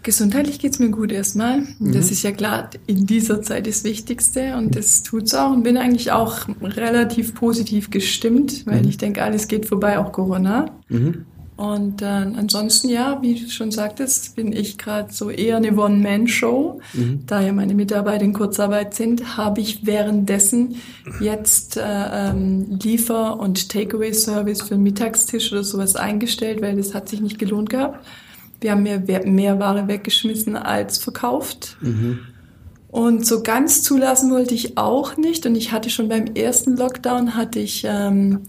Gesundheitlich 0.04 0.58
geht's 0.58 0.80
mir 0.80 0.90
gut 0.90 1.12
erstmal. 1.12 1.62
Das 1.80 2.10
ist 2.10 2.24
ja 2.24 2.32
klar 2.32 2.72
in 2.88 3.06
dieser 3.06 3.44
Zeit 3.44 3.68
das 3.68 3.84
Wichtigste 3.84 4.56
und 4.58 4.76
das 4.76 5.04
tut's 5.04 5.36
auch. 5.36 5.52
Und 5.52 5.62
bin 5.62 5.78
eigentlich 5.78 6.12
auch 6.12 6.48
relativ 6.60 7.36
positiv 7.36 7.92
gestimmt, 7.92 8.66
weil 8.66 8.88
ich 8.88 8.98
denke, 8.98 9.22
alles 9.22 9.48
geht 9.48 9.68
vorbei, 9.68 10.00
auch 10.00 10.12
Corona. 10.12 10.72
Und 11.62 12.02
äh, 12.02 12.06
ansonsten, 12.06 12.90
ja, 12.90 13.22
wie 13.22 13.36
du 13.36 13.48
schon 13.48 13.70
sagtest, 13.70 14.36
bin 14.36 14.52
ich 14.52 14.80
gerade 14.80 15.14
so 15.14 15.30
eher 15.30 15.58
eine 15.58 15.78
One-Man-Show. 15.78 16.82
Da 17.28 17.40
ja 17.40 17.54
meine 17.54 17.76
Mitarbeiter 17.76 18.24
in 18.24 18.34
Kurzarbeit 18.34 18.96
sind, 18.96 19.38
habe 19.38 19.62
ich 19.62 19.86
währenddessen 19.86 20.78
jetzt 21.20 21.78
äh, 21.78 21.84
ähm, 21.84 22.80
Liefer- 22.82 23.40
und 23.40 23.70
Takeaway-Service 23.70 24.64
für 24.64 24.74
den 24.74 24.82
Mittagstisch 24.82 25.52
oder 25.52 25.64
sowas 25.64 25.96
eingestellt, 25.96 26.64
weil 26.64 26.78
das 26.78 26.96
hat 26.96 27.08
sich 27.08 27.22
nicht 27.22 27.38
gelohnt 27.38 27.70
gehabt. 27.70 28.08
Wir 28.60 28.72
haben 28.72 28.82
mehr, 28.82 29.28
mehr 29.28 29.60
Ware 29.60 29.88
weggeschmissen 29.88 30.56
als 30.56 30.98
verkauft. 30.98 31.78
Und 32.88 33.28
so 33.28 33.44
ganz 33.44 33.84
zulassen 33.84 34.32
wollte 34.32 34.56
ich 34.56 34.80
auch 34.80 35.16
nicht. 35.16 35.46
Und 35.46 35.54
ich 35.54 35.72
hatte 35.72 35.92
schon 35.92 36.10
beim 36.10 36.26
ersten 36.34 36.76
Lockdown 36.76 37.36
hatte 37.36 37.60
ich 37.60 37.84
ähm, 37.88 38.40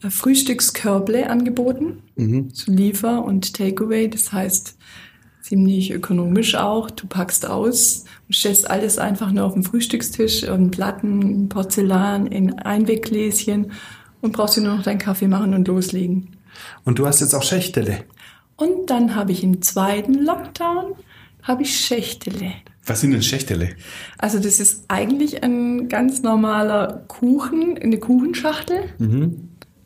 Frühstückskörble 0.00 1.28
angeboten, 1.28 2.02
zu 2.52 2.70
Liefer- 2.70 3.24
und 3.24 3.54
Takeaway. 3.54 4.08
Das 4.08 4.32
heißt, 4.32 4.76
ziemlich 5.42 5.92
ökonomisch 5.92 6.54
auch. 6.56 6.90
Du 6.90 7.06
packst 7.06 7.46
aus 7.46 8.04
und 8.26 8.34
stellst 8.34 8.68
alles 8.68 8.98
einfach 8.98 9.30
nur 9.32 9.44
auf 9.44 9.54
den 9.54 9.62
Frühstückstisch, 9.62 10.42
in 10.42 10.70
Platten, 10.70 11.22
in 11.22 11.48
Porzellan, 11.48 12.26
in 12.26 12.58
Einweggläschen 12.58 13.72
und 14.20 14.32
brauchst 14.32 14.56
dir 14.56 14.62
nur 14.62 14.76
noch 14.76 14.82
deinen 14.82 14.98
Kaffee 14.98 15.28
machen 15.28 15.54
und 15.54 15.68
loslegen. 15.68 16.36
Und 16.84 16.98
du 16.98 17.06
hast 17.06 17.20
jetzt 17.20 17.34
auch 17.34 17.42
Schächtele. 17.42 18.04
Und 18.56 18.90
dann 18.90 19.14
habe 19.14 19.32
ich 19.32 19.44
im 19.44 19.62
zweiten 19.62 20.14
Lockdown 20.14 20.94
habe 21.42 21.62
ich 21.62 21.78
Schächtele. 21.78 22.52
Was 22.86 23.00
sind 23.00 23.12
denn 23.12 23.22
Schächtele? 23.22 23.70
Also 24.18 24.38
das 24.38 24.58
ist 24.58 24.84
eigentlich 24.88 25.42
ein 25.42 25.88
ganz 25.88 26.22
normaler 26.22 27.04
Kuchen, 27.08 27.78
eine 27.78 27.98
Kuchenschachtel. 27.98 28.78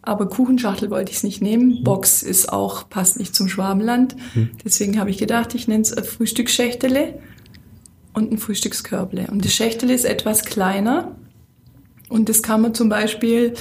Aber 0.03 0.29
Kuchenschachtel 0.29 0.91
wollte 0.91 1.11
ich 1.11 1.19
es 1.19 1.23
nicht 1.25 1.43
nehmen. 1.43 1.85
Box 1.85 2.23
ist 2.23 2.53
auch, 2.53 2.89
passt 2.89 3.19
nicht 3.19 3.35
zum 3.35 3.49
Schwabenland. 3.49 4.17
Deswegen 4.65 4.99
habe 4.99 5.11
ich 5.11 5.19
gedacht, 5.19 5.55
ich 5.55 5.69
nenne 5.69 5.83
es 5.83 5.93
ein 5.93 6.05
Frühstücksschächtele 6.05 7.19
und 8.15 8.33
ein 8.33 8.39
Frühstückskörble. 8.39 9.29
Und 9.31 9.45
das 9.45 9.53
Schächtele 9.53 9.93
ist 9.93 10.05
etwas 10.05 10.45
kleiner. 10.45 11.17
Und 12.09 12.29
das 12.29 12.43
kann 12.43 12.63
man 12.63 12.75
zum 12.75 12.89
Beispiel, 12.89 13.55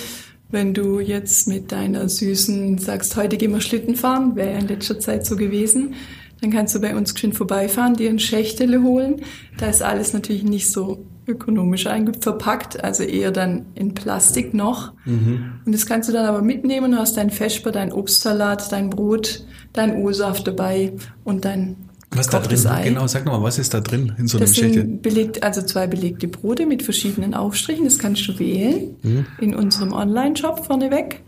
wenn 0.49 0.73
du 0.73 0.99
jetzt 0.99 1.47
mit 1.47 1.71
deiner 1.71 2.07
Süßen 2.07 2.77
sagst, 2.77 3.15
heute 3.15 3.37
gehen 3.37 3.51
wir 3.51 3.61
Schlitten 3.61 3.95
fahren, 3.95 4.35
wäre 4.35 4.53
ja 4.53 4.59
in 4.59 4.67
letzter 4.67 4.99
Zeit 4.99 5.25
so 5.25 5.35
gewesen, 5.35 5.93
dann 6.41 6.51
kannst 6.51 6.73
du 6.73 6.79
bei 6.79 6.95
uns 6.95 7.13
schön 7.19 7.33
vorbeifahren, 7.33 7.95
dir 7.95 8.09
ein 8.09 8.19
Schächtele 8.19 8.81
holen. 8.81 9.21
Da 9.57 9.67
ist 9.67 9.83
alles 9.83 10.13
natürlich 10.13 10.43
nicht 10.43 10.71
so 10.71 11.05
ökonomisch 11.29 11.87
verpackt, 12.21 12.83
also 12.83 13.03
eher 13.03 13.31
dann 13.31 13.67
in 13.75 13.93
Plastik 13.93 14.53
noch. 14.53 14.93
Und 15.05 15.61
das 15.73 15.85
kannst 15.85 16.09
du 16.09 16.13
dann 16.13 16.25
aber 16.25 16.41
mitnehmen, 16.41 16.97
hast 16.97 17.17
dein 17.17 17.29
Vesper, 17.29 17.71
dein 17.71 17.91
Obstsalat, 17.91 18.71
dein 18.71 18.89
Brot, 18.89 19.45
dein 19.73 19.95
O-Saft 20.03 20.47
dabei 20.47 20.93
und 21.23 21.45
dein 21.45 21.75
Was 22.11 22.27
da 22.27 22.39
drin? 22.39 22.65
Ei. 22.67 22.83
Genau, 22.89 23.05
sag 23.07 23.25
nochmal, 23.25 23.43
was 23.43 23.59
ist 23.59 23.73
da 23.73 23.81
drin 23.81 24.13
in 24.17 24.27
so 24.27 24.37
einem 24.37 24.47
Das 24.47 24.55
sind 24.55 25.01
belegt, 25.01 25.43
also 25.43 25.61
zwei 25.61 25.85
belegte 25.87 26.27
Brote 26.27 26.65
mit 26.65 26.81
verschiedenen 26.83 27.33
Aufstrichen. 27.35 27.85
Das 27.85 27.99
kannst 27.99 28.27
du 28.27 28.39
wählen 28.39 28.95
Mhm. 29.03 29.25
in 29.39 29.55
unserem 29.55 29.93
Online-Shop 29.93 30.65
vorneweg. 30.65 31.21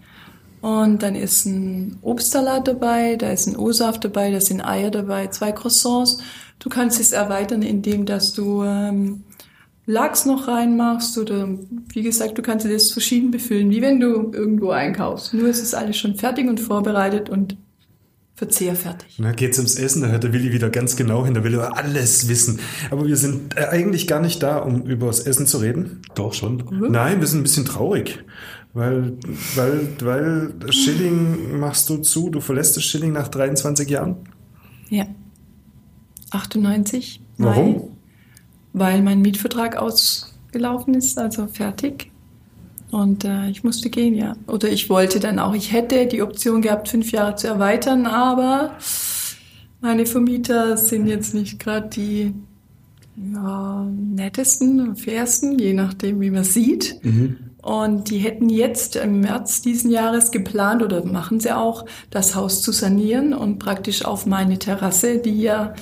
Und 0.62 1.02
dann 1.02 1.16
ist 1.16 1.46
ein 1.46 1.98
Obstsalat 2.04 2.68
dabei, 2.68 3.16
da 3.16 3.32
ist 3.32 3.48
ein 3.48 3.58
O-Saft 3.58 4.04
dabei, 4.06 4.30
da 4.32 4.40
sind 4.40 4.62
Eier 4.62 4.92
dabei, 4.92 5.28
zwei 5.28 5.52
Croissants. 5.52 6.20
Du 6.60 6.70
kannst 6.70 7.00
es 7.00 7.12
erweitern, 7.12 7.64
indem 7.64 8.06
dass 8.06 8.34
du 8.34 8.64
ähm, 8.64 9.24
Lachs 9.92 10.26
noch 10.26 10.48
reinmachst 10.48 11.18
oder 11.18 11.50
wie 11.94 12.02
gesagt, 12.02 12.38
du 12.38 12.42
kannst 12.42 12.66
das 12.66 12.92
verschieden 12.92 13.30
befüllen, 13.30 13.70
wie 13.72 13.82
wenn 13.82 14.00
du 14.00 14.32
irgendwo 14.32 14.70
einkaufst. 14.70 15.34
Nur 15.34 15.50
ist 15.50 15.62
es 15.62 15.74
alles 15.74 15.98
schon 15.98 16.16
fertig 16.16 16.48
und 16.48 16.62
vorbereitet 16.62 17.30
und 17.30 17.58
verzehrfertig. 18.36 19.18
Na, 19.20 19.34
geht's 19.34 19.58
ums 19.58 19.76
Essen, 19.76 20.02
da 20.02 20.08
hört 20.08 20.24
der 20.24 20.32
Willi 20.32 20.54
wieder 20.54 20.70
ganz 20.70 20.96
genau 20.96 21.26
hin, 21.26 21.34
der 21.34 21.44
will 21.44 21.56
über 21.56 21.78
alles 21.78 22.30
wissen. 22.30 22.60
Aber 22.90 23.06
wir 23.06 23.18
sind 23.18 23.58
äh, 23.58 23.66
eigentlich 23.66 24.08
gar 24.08 24.22
nicht 24.22 24.42
da, 24.42 24.60
um 24.60 24.84
über 24.84 25.08
das 25.08 25.20
Essen 25.20 25.46
zu 25.46 25.58
reden. 25.58 26.02
Doch 26.16 26.34
schon. 26.34 26.64
Nein, 26.90 27.20
wir 27.20 27.28
sind 27.28 27.42
ein 27.42 27.44
bisschen 27.44 27.66
traurig. 27.66 28.24
Weil, 28.74 29.18
weil, 29.56 29.90
weil 30.02 30.72
Schilling 30.72 31.60
machst 31.60 31.90
du 31.90 31.98
zu, 31.98 32.30
du 32.30 32.40
verlässt 32.40 32.78
das 32.78 32.86
Schilling 32.86 33.12
nach 33.12 33.28
23 33.28 33.90
Jahren. 33.90 34.16
Ja. 34.90 35.06
98. 36.32 37.22
Warum? 37.38 37.98
Weil 38.74 39.02
mein 39.02 39.22
Mietvertrag 39.22 39.76
ausgelaufen 39.78 40.94
ist, 40.94 41.18
also 41.18 41.48
fertig. 41.48 42.12
Und 42.92 43.24
äh, 43.24 43.50
ich 43.50 43.64
musste 43.64 43.90
gehen, 43.90 44.16
ja. 44.16 44.36
Oder 44.48 44.70
ich 44.70 44.90
wollte 44.90 45.20
dann 45.20 45.40
auch, 45.40 45.54
ich 45.54 45.72
hätte 45.72 46.06
die 46.08 46.22
Option 46.22 46.62
gehabt, 46.62 46.90
fünf 46.90 47.12
Jahre 47.12 47.36
zu 47.36 47.48
erweitern, 47.48 48.06
aber 48.06 48.78
meine 49.80 50.06
Vermieter 50.06 50.78
sind 50.78 51.08
jetzt 51.08 51.34
nicht 51.34 51.60
gerade 51.60 51.90
die 51.90 52.34
ja, 53.34 53.86
nettesten, 53.90 54.96
fairsten, 54.96 55.58
je 55.58 55.74
nachdem, 55.74 56.22
wie 56.22 56.32
man 56.32 56.44
sieht. 56.44 57.00
Und 57.62 58.10
die 58.10 58.18
hätten 58.18 58.50
jetzt 58.50 58.96
im 58.96 59.22
März 59.22 59.62
diesen 59.62 59.92
Jahres 59.92 60.32
geplant 60.32 60.82
oder 60.82 61.06
machen 61.06 61.40
sie 61.40 61.56
auch, 61.56 61.86
das 62.10 62.36
Haus 62.36 62.62
zu 62.62 62.72
sanieren 62.72 63.34
und 63.34 63.60
praktisch 63.60 64.04
auf 64.04 64.26
meine 64.26 64.58
Terrasse, 64.58 65.20
die 65.20 65.42
ja 65.42 65.74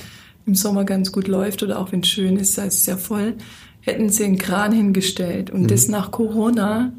im 0.50 0.56
Sommer 0.56 0.84
ganz 0.84 1.12
gut 1.12 1.28
läuft 1.28 1.64
oder 1.64 1.80
auch 1.80 1.92
wenn 1.92 2.02
es 2.02 2.10
schön 2.10 2.38
ist, 2.38 2.58
da 2.58 2.64
ist 2.64 2.80
es 2.80 2.86
ja 2.88 2.98
voll, 2.98 3.36
hätten 3.82 4.10
sie 4.10 4.26
einen 4.26 4.38
Kran 4.38 4.72
hingestellt. 4.72 5.50
Und 5.50 5.70
das 5.72 5.88
nach 5.88 6.12
Corona 6.12 6.92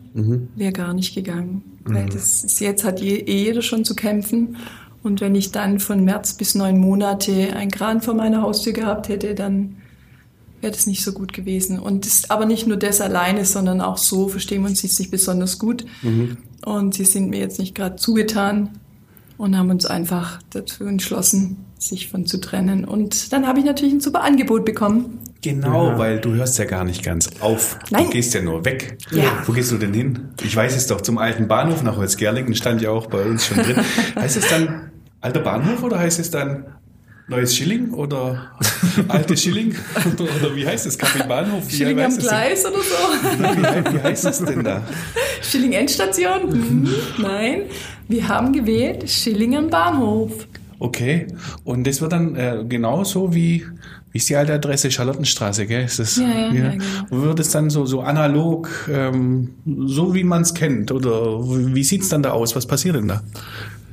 wäre 0.56 0.72
gar 0.72 0.94
nicht 0.94 1.14
gegangen. 1.14 1.62
Weil 1.84 2.08
das 2.08 2.44
ist, 2.44 2.60
jetzt 2.60 2.84
hat 2.84 3.00
je, 3.00 3.16
eh 3.16 3.44
jeder 3.44 3.62
schon 3.62 3.84
zu 3.84 3.94
kämpfen. 3.94 4.56
Und 5.02 5.20
wenn 5.20 5.34
ich 5.34 5.50
dann 5.50 5.80
von 5.80 6.04
März 6.04 6.34
bis 6.34 6.54
neun 6.54 6.78
Monate 6.78 7.54
einen 7.54 7.70
Kran 7.70 8.00
vor 8.02 8.14
meiner 8.14 8.42
Haustür 8.42 8.72
gehabt 8.72 9.08
hätte, 9.08 9.34
dann 9.34 9.76
wäre 10.60 10.72
das 10.72 10.86
nicht 10.86 11.02
so 11.02 11.12
gut 11.12 11.32
gewesen. 11.32 11.78
Und 11.78 12.06
das 12.06 12.30
aber 12.30 12.46
nicht 12.46 12.66
nur 12.66 12.76
das 12.76 13.00
alleine, 13.00 13.44
sondern 13.44 13.80
auch 13.80 13.98
so 13.98 14.28
verstehen 14.28 14.62
wir 14.62 14.68
uns 14.68 14.82
jetzt 14.82 14.98
nicht 14.98 15.10
besonders 15.10 15.58
gut. 15.58 15.84
Und 16.64 16.94
sie 16.94 17.04
sind 17.04 17.30
mir 17.30 17.40
jetzt 17.40 17.58
nicht 17.58 17.74
gerade 17.74 17.96
zugetan 17.96 18.79
und 19.40 19.56
haben 19.56 19.70
uns 19.70 19.86
einfach 19.86 20.38
dazu 20.50 20.84
entschlossen, 20.84 21.64
sich 21.78 22.10
von 22.10 22.26
zu 22.26 22.38
trennen. 22.38 22.84
Und 22.84 23.32
dann 23.32 23.46
habe 23.46 23.58
ich 23.58 23.64
natürlich 23.64 23.94
ein 23.94 24.00
super 24.00 24.22
Angebot 24.22 24.66
bekommen. 24.66 25.18
Genau, 25.40 25.96
weil 25.96 26.20
du 26.20 26.34
hörst 26.34 26.58
ja 26.58 26.66
gar 26.66 26.84
nicht 26.84 27.02
ganz 27.02 27.30
auf. 27.40 27.78
Nein. 27.90 28.04
Du 28.04 28.10
gehst 28.10 28.34
ja 28.34 28.42
nur 28.42 28.66
weg. 28.66 28.98
Ja. 29.10 29.42
Wo 29.46 29.52
gehst 29.52 29.72
du 29.72 29.78
denn 29.78 29.94
hin? 29.94 30.28
Ich 30.42 30.54
weiß 30.54 30.76
es 30.76 30.86
doch, 30.88 31.00
zum 31.00 31.16
alten 31.16 31.48
Bahnhof 31.48 31.82
nach 31.82 31.96
Holzgerlingen, 31.96 32.54
stand 32.54 32.82
ja 32.82 32.90
auch 32.90 33.06
bei 33.06 33.22
uns 33.22 33.46
schon 33.46 33.56
drin. 33.56 33.76
heißt 34.16 34.36
es 34.36 34.46
dann 34.50 34.90
alter 35.22 35.40
Bahnhof 35.40 35.82
oder 35.82 35.98
heißt 35.98 36.20
es 36.20 36.30
dann 36.30 36.66
neues 37.30 37.56
Schilling 37.56 37.92
oder 37.94 38.50
alte 39.08 39.36
Schilling? 39.36 39.74
Oder, 40.14 40.24
oder 40.40 40.56
wie 40.56 40.66
heißt 40.66 40.86
es? 40.86 40.98
Café 40.98 41.26
Bahnhof? 41.26 41.62
Wie 41.68 41.76
Schilling 41.76 41.98
am 41.98 42.06
heißt 42.06 42.18
es? 42.18 42.24
Gleis 42.26 42.66
oder 42.66 42.74
so. 42.76 43.38
Wie, 43.38 43.94
wie 43.94 44.02
heißt 44.02 44.24
es 44.26 44.38
denn 44.40 44.64
da? 44.64 44.82
Schilling 45.40 45.72
Endstation? 45.72 46.50
Hm, 46.50 46.88
nein. 47.18 47.62
Wir 48.08 48.28
haben 48.28 48.52
gewählt 48.52 49.08
Schilling 49.08 49.56
am 49.56 49.70
Bahnhof. 49.70 50.46
Okay. 50.80 51.28
Und 51.64 51.86
das 51.86 52.00
wird 52.00 52.12
dann 52.12 52.34
äh, 52.34 52.64
genauso 52.68 53.32
wie, 53.34 53.64
wie 54.10 54.18
ist 54.18 54.28
die 54.28 54.34
alte 54.34 54.54
Adresse? 54.54 54.90
Charlottenstraße, 54.90 55.66
gell? 55.66 55.84
Ist 55.84 56.00
das, 56.00 56.16
Ja, 56.16 56.24
ja, 56.26 56.52
ja, 56.52 56.70
genau. 56.70 56.82
Wird 57.10 57.38
es 57.38 57.50
dann 57.50 57.70
so, 57.70 57.86
so 57.86 58.00
analog, 58.00 58.88
ähm, 58.92 59.54
so 59.86 60.14
wie 60.14 60.24
man 60.24 60.42
es 60.42 60.52
kennt? 60.54 60.90
Oder 60.90 61.38
wie 61.46 61.84
sieht's 61.84 62.08
dann 62.08 62.22
da 62.22 62.30
aus? 62.32 62.56
Was 62.56 62.66
passiert 62.66 62.96
denn 62.96 63.08
da? 63.08 63.22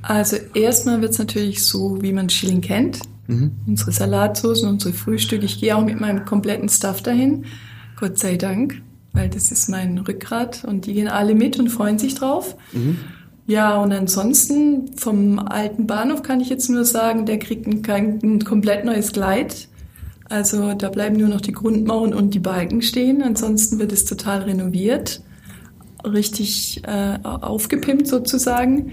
Also 0.02 0.38
erstmal 0.54 1.02
wird's 1.02 1.20
natürlich 1.20 1.64
so, 1.66 2.02
wie 2.02 2.14
man 2.14 2.30
Schilling 2.30 2.62
kennt. 2.62 3.00
Unsere 3.68 3.92
Salatsoßen, 3.92 4.70
unsere 4.70 4.94
Frühstücke. 4.94 5.46
Ich 5.46 5.60
gehe 5.60 5.76
auch 5.76 5.84
mit 5.84 6.00
meinem 6.00 6.26
kompletten 6.26 6.70
Staff 6.70 7.02
dahin. 7.02 7.46
Gott 8.00 8.18
sei 8.18 8.38
Dank, 8.38 8.82
weil 9.14 9.30
das 9.30 9.52
ist 9.52 9.70
mein 9.70 9.98
Rückgrat 9.98 10.64
und 10.64 10.86
die 10.86 10.94
gehen 10.94 11.08
alle 11.08 11.36
mit 11.36 11.60
und 11.60 11.70
freuen 11.70 12.00
sich 12.00 12.16
drauf. 12.16 12.56
Ja, 13.48 13.82
und 13.82 13.94
ansonsten 13.94 14.98
vom 14.98 15.40
alten 15.40 15.88
Bahnhof 15.88 16.22
kann 16.22 16.42
ich 16.42 16.50
jetzt 16.50 16.70
nur 16.70 16.86
sagen, 16.86 17.26
der 17.26 17.40
kriegt 17.40 17.66
ein, 17.66 18.20
ein 18.22 18.44
komplett 18.44 18.86
neues 18.86 19.14
Kleid. 19.14 19.70
Also 20.30 20.74
da 20.74 20.90
bleiben 20.90 21.16
nur 21.16 21.30
noch 21.30 21.40
die 21.40 21.54
Grundmauern 21.54 22.14
und 22.14 22.34
die 22.34 22.40
Balken 22.40 22.82
stehen. 22.82 23.24
Ansonsten 23.24 23.80
wird 23.80 23.94
es 23.94 24.04
total 24.04 24.42
renoviert, 24.42 25.22
richtig 26.04 26.82
äh, 26.86 27.18
aufgepimpt 27.24 28.08
sozusagen. 28.08 28.92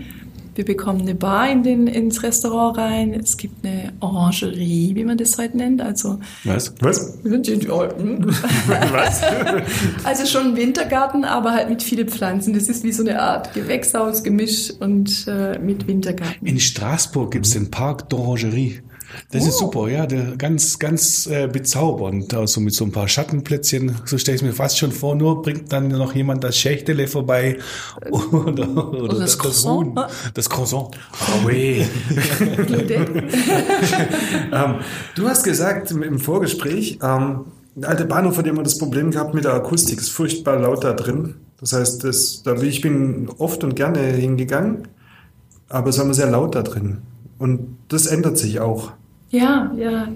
Wir 0.55 0.65
bekommen 0.65 1.01
eine 1.01 1.15
Bar 1.15 1.51
in 1.51 1.63
den, 1.63 1.87
ins 1.87 2.23
Restaurant 2.23 2.79
rein. 2.79 3.13
Es 3.13 3.37
gibt 3.37 3.65
eine 3.65 3.93
Orangerie, 4.01 4.95
wie 4.95 5.05
man 5.05 5.17
das 5.19 5.37
heute 5.37 5.57
nennt. 5.57 5.81
Also 5.81 6.21
Was? 6.45 6.75
Was? 6.81 7.19
Was? 8.93 9.23
Also 10.05 10.27
schon 10.27 10.53
ein 10.53 10.57
Wintergarten, 10.57 11.25
aber 11.25 11.53
halt 11.53 11.69
mit 11.69 11.83
vielen 11.83 12.09
Pflanzen. 12.09 12.55
Das 12.55 12.69
ist 12.69 12.85
wie 12.85 12.93
so 12.93 13.03
eine 13.03 13.21
Art 13.21 13.53
Gewächshaus, 13.55 14.23
Gemisch 14.23 14.71
und 14.81 15.27
äh, 15.27 15.59
mit 15.59 15.87
Wintergarten. 15.89 16.47
In 16.47 16.61
Straßburg 16.61 17.33
gibt's 17.33 17.51
den 17.51 17.71
Park 17.71 18.09
d'Orangerie. 18.11 18.81
Das 19.31 19.47
ist 19.47 19.59
super, 19.59 19.89
ja, 19.89 20.07
ganz, 20.07 20.79
ganz 20.79 21.27
äh, 21.27 21.47
bezaubernd. 21.47 22.35
Also 22.35 22.61
mit 22.61 22.75
so 22.75 22.85
ein 22.85 22.93
paar 22.93 23.09
Schattenplätzchen, 23.09 23.97
so 24.05 24.19
stelle 24.19 24.37
ich 24.37 24.43
mir 24.43 24.53
fast 24.53 24.79
schon 24.79 24.93
vor, 24.93 25.15
nur 25.15 25.43
bringt 25.43 25.73
dann 25.73 25.89
noch 25.89 26.15
jemand 26.15 26.45
das 26.45 26.57
Schächtele 26.57 27.07
vorbei 27.07 27.59
oder, 28.11 28.93
oder, 28.93 29.19
das 29.19 29.39
Croissant. 29.39 29.97
Huhn. 29.97 30.05
Das 30.35 30.51
Croissant. 30.51 30.91
Oh 31.21 31.49
weh. 31.49 31.85
Ähm, 34.53 34.77
du 35.15 35.29
hast 35.29 35.43
gesagt 35.43 35.91
im, 35.91 36.19
Vorgespräch, 36.19 36.99
ähm, 37.03 37.47
der 37.75 37.91
alte 37.91 38.05
Bahnhof 38.05 38.39
hat 38.39 38.47
immer 38.47 38.63
das 38.63 38.79
Problem 38.79 39.11
gehabt 39.11 39.35
mit 39.35 39.45
der 39.45 39.55
Akustik. 39.55 39.99
Ist 39.99 40.11
furchtbar 40.11 40.59
laut 40.59 40.85
da 40.85 40.93
drin. 40.93 41.35
Das 41.61 41.73
heißt, 41.73 42.05
das, 42.05 42.43
da, 42.43 42.55
ich 42.55 42.81
bin 42.81 43.29
oft 43.39 43.65
und 43.65 43.75
gerne 43.75 44.01
hingegangen, 44.01 44.89
aber 45.69 45.91
es 45.91 45.99
war 45.99 46.05
immer 46.05 46.15
sehr 46.15 46.31
laut 46.31 46.55
da 46.55 46.63
drin. 46.63 46.99
Und 47.45 47.77
das 47.89 48.07
ändert 48.07 48.39
sich 48.39 48.59
auch. 48.61 48.93
Ja, 49.29 49.71
ja. 49.77 50.09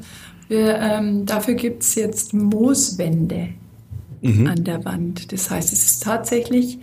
Wir, 0.48 0.78
ähm, 0.78 1.26
dafür 1.26 1.56
gibt's 1.56 1.94
jetzt 1.94 2.32
Mooswände 2.32 3.50
an 4.22 4.64
der 4.64 4.82
Wand. 4.86 5.30
Das 5.30 5.50
heißt, 5.50 5.70
es 5.70 5.84
ist 5.84 6.02
tatsächlich 6.04 6.78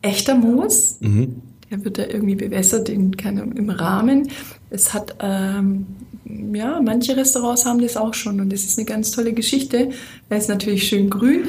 echter 0.00 0.34
Moos. 0.36 0.96
Der 1.70 1.84
wird 1.84 1.98
da 1.98 2.06
irgendwie 2.06 2.34
bewässert 2.34 2.88
in, 2.88 3.14
keine, 3.14 3.42
im 3.42 3.68
Rahmen. 3.68 4.30
Es 4.70 4.94
hat, 4.94 5.16
ähm, 5.20 5.84
ja, 6.54 6.80
manche 6.82 7.14
Restaurants 7.14 7.66
haben 7.66 7.82
das 7.82 7.98
auch 7.98 8.14
schon 8.14 8.40
und 8.40 8.50
das 8.50 8.64
ist 8.64 8.78
eine 8.78 8.86
ganz 8.86 9.10
tolle 9.10 9.34
Geschichte. 9.34 9.90
weil 10.30 10.38
es 10.38 10.48
natürlich 10.48 10.88
schön 10.88 11.10
grün 11.10 11.44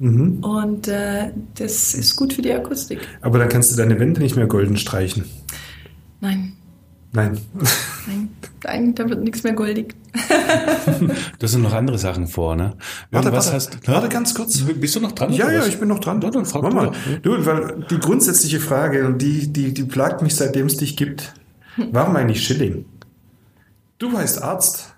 und 0.00 0.88
äh, 0.88 1.30
das 1.58 1.94
ist 1.94 2.16
gut 2.16 2.32
für 2.32 2.40
die 2.40 2.52
Akustik. 2.52 3.00
Aber 3.20 3.38
dann 3.38 3.50
kannst 3.50 3.70
du 3.70 3.76
deine 3.76 4.00
Wände 4.00 4.22
nicht 4.22 4.34
mehr 4.34 4.46
golden 4.46 4.78
streichen. 4.78 5.26
Nein, 6.22 6.51
Nein. 7.14 7.38
nein, 8.06 8.30
nein, 8.64 8.94
da 8.94 9.08
wird 9.08 9.22
nichts 9.22 9.42
mehr 9.42 9.52
goldig. 9.52 9.94
Da 11.38 11.46
sind 11.48 11.62
noch 11.62 11.72
andere 11.72 11.98
Sachen 11.98 12.26
vor, 12.26 12.54
ne? 12.56 12.74
Warte, 13.10 13.28
Irgendwas 13.28 13.46
warte, 13.52 13.56
hast, 13.56 13.88
warte 13.88 14.08
ganz 14.08 14.34
kurz. 14.34 14.58
Bist 14.60 14.94
du 14.96 15.00
noch 15.00 15.12
dran? 15.12 15.32
Ja, 15.32 15.50
ja, 15.50 15.60
was? 15.60 15.68
ich 15.68 15.78
bin 15.78 15.88
noch 15.88 15.98
dran. 15.98 16.20
Ja, 16.20 16.30
dann 16.30 16.44
frag 16.46 16.62
mal. 16.72 16.92
Du, 17.22 17.44
weil 17.44 17.84
die 17.90 17.98
grundsätzliche 17.98 18.60
Frage, 18.60 19.06
und 19.06 19.20
die, 19.20 19.52
die, 19.52 19.72
die 19.74 19.84
plagt 19.84 20.22
mich, 20.22 20.34
seitdem 20.36 20.66
es 20.66 20.76
dich 20.76 20.96
gibt. 20.96 21.34
Warum 21.90 22.14
eigentlich 22.16 22.44
Schilling? 22.44 22.84
Du 23.98 24.16
heißt 24.16 24.42
Arzt. 24.42 24.94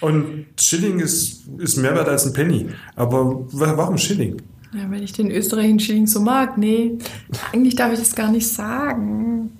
Und 0.00 0.46
Schilling 0.60 1.00
ist, 1.00 1.46
ist 1.58 1.76
mehr 1.76 1.94
wert 1.94 2.08
als 2.08 2.26
ein 2.26 2.32
Penny. 2.32 2.68
Aber 2.96 3.40
wa- 3.52 3.76
warum 3.76 3.96
Schilling? 3.98 4.36
Ja, 4.74 4.90
weil 4.90 5.02
ich 5.02 5.12
den 5.12 5.30
österreichischen 5.30 5.80
Schilling 5.80 6.06
so 6.06 6.20
mag. 6.20 6.58
Nee, 6.58 6.98
eigentlich 7.52 7.76
darf 7.76 7.92
ich 7.92 7.98
das 7.98 8.14
gar 8.14 8.30
nicht 8.30 8.48
sagen. 8.48 9.50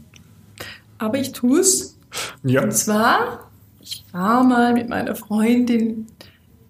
Aber 1.05 1.19
ich 1.19 1.33
tue 1.33 1.61
es. 1.61 1.99
Ja. 2.43 2.63
Und 2.63 2.73
zwar, 2.73 3.51
ich 3.81 4.05
war 4.13 4.43
mal 4.45 4.73
mit 4.73 4.89
meiner 4.89 5.15
Freundin 5.15 6.07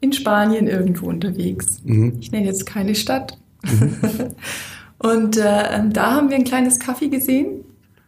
in 0.01 0.13
Spanien 0.13 0.67
irgendwo 0.67 1.09
unterwegs. 1.09 1.81
Ich 2.21 2.33
nenne 2.33 2.47
jetzt 2.47 2.67
keine 2.67 2.95
Stadt. 2.95 3.39
und 4.99 5.37
äh, 5.37 5.83
da 5.91 6.13
haben 6.13 6.31
wir 6.31 6.37
ein 6.37 6.45
kleines 6.45 6.79
Kaffee 6.79 7.09
gesehen. 7.09 7.65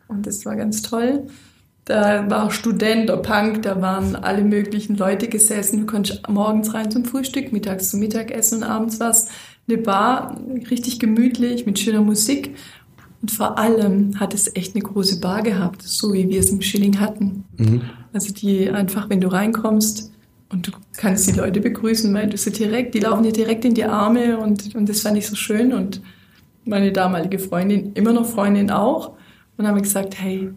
Und 0.08 0.26
das 0.26 0.44
war 0.44 0.56
ganz 0.56 0.82
toll. 0.82 1.26
Da 1.86 2.28
war 2.28 2.50
Student 2.50 3.04
oder 3.04 3.22
Punk, 3.22 3.62
da 3.62 3.80
waren 3.80 4.16
alle 4.16 4.42
möglichen 4.42 4.96
Leute 4.96 5.28
gesessen. 5.28 5.80
Du 5.80 5.86
konntest 5.86 6.28
morgens 6.28 6.74
rein 6.74 6.90
zum 6.90 7.04
Frühstück, 7.04 7.52
mittags 7.52 7.90
zum 7.90 8.00
Mittagessen 8.00 8.58
und 8.58 8.64
abends 8.64 8.98
was. 8.98 9.28
Eine 9.68 9.78
Bar, 9.78 10.40
richtig 10.70 10.98
gemütlich, 10.98 11.64
mit 11.64 11.78
schöner 11.78 12.02
Musik. 12.02 12.56
Und 13.26 13.32
vor 13.32 13.58
allem 13.58 14.20
hat 14.20 14.34
es 14.34 14.54
echt 14.54 14.76
eine 14.76 14.84
große 14.84 15.18
Bar 15.18 15.42
gehabt, 15.42 15.82
so 15.82 16.12
wie 16.12 16.28
wir 16.28 16.38
es 16.38 16.50
im 16.50 16.62
Schilling 16.62 17.00
hatten. 17.00 17.42
Mhm. 17.56 17.82
Also 18.12 18.32
die 18.32 18.70
einfach, 18.70 19.10
wenn 19.10 19.20
du 19.20 19.26
reinkommst 19.26 20.12
und 20.48 20.68
du 20.68 20.70
kannst 20.96 21.26
die 21.26 21.32
Leute 21.32 21.60
begrüßen, 21.60 22.14
weil 22.14 22.28
du 22.28 22.36
sie 22.36 22.52
direkt, 22.52 22.94
die 22.94 23.00
laufen 23.00 23.24
dir 23.24 23.32
direkt 23.32 23.64
in 23.64 23.74
die 23.74 23.82
Arme 23.82 24.38
und, 24.38 24.76
und 24.76 24.88
das 24.88 25.00
fand 25.00 25.18
ich 25.18 25.26
so 25.26 25.34
schön 25.34 25.72
und 25.72 26.02
meine 26.64 26.92
damalige 26.92 27.40
Freundin, 27.40 27.94
immer 27.94 28.12
noch 28.12 28.26
Freundin 28.26 28.70
auch. 28.70 29.14
Und 29.56 29.66
haben 29.66 29.82
gesagt, 29.82 30.14
hey, 30.20 30.50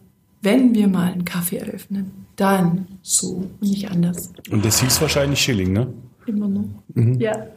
wenn 0.44 0.76
wir 0.76 0.88
mal 0.88 1.12
einen 1.12 1.26
Kaffee 1.26 1.58
eröffnen, 1.58 2.12
dann 2.36 2.88
so 3.02 3.38
und 3.38 3.62
nicht 3.64 3.90
anders. 3.90 4.32
Und 4.52 4.64
das 4.64 4.80
hieß 4.80 5.02
wahrscheinlich 5.02 5.40
Schilling, 5.40 5.74
ne? 5.74 5.92
Immer 6.28 6.48
noch. 6.48 6.66
Mhm. 6.94 7.20
Ja, 7.20 7.48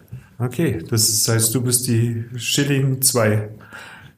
Okay, 0.42 0.82
das 0.88 1.28
heißt, 1.28 1.54
du 1.54 1.60
bist 1.60 1.86
die 1.86 2.24
Schilling 2.34 3.00
2. 3.00 3.48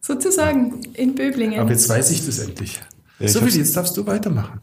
sozusagen 0.05 0.81
in 0.93 1.15
Böblingen. 1.15 1.61
Aber 1.61 1.71
jetzt 1.71 1.89
weiß 1.89 2.11
ich 2.11 2.27
das 2.27 2.39
endlich. 2.39 2.81
Ja, 3.19 3.29
so, 3.29 3.41
Willi, 3.41 3.59
jetzt 3.59 3.77
darfst 3.77 3.97
du 3.97 4.07
weitermachen. 4.07 4.61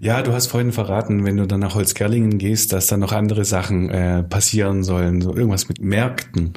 Ja, 0.00 0.22
du 0.22 0.32
hast 0.32 0.48
vorhin 0.48 0.72
verraten, 0.72 1.24
wenn 1.24 1.36
du 1.36 1.46
dann 1.46 1.60
nach 1.60 1.74
Holzgerlingen 1.74 2.36
gehst, 2.38 2.72
dass 2.72 2.88
da 2.88 2.96
noch 2.96 3.12
andere 3.12 3.44
Sachen 3.44 3.88
äh, 3.88 4.22
passieren 4.22 4.82
sollen. 4.82 5.22
So 5.22 5.34
irgendwas 5.34 5.68
mit 5.68 5.80
Märkten. 5.80 6.52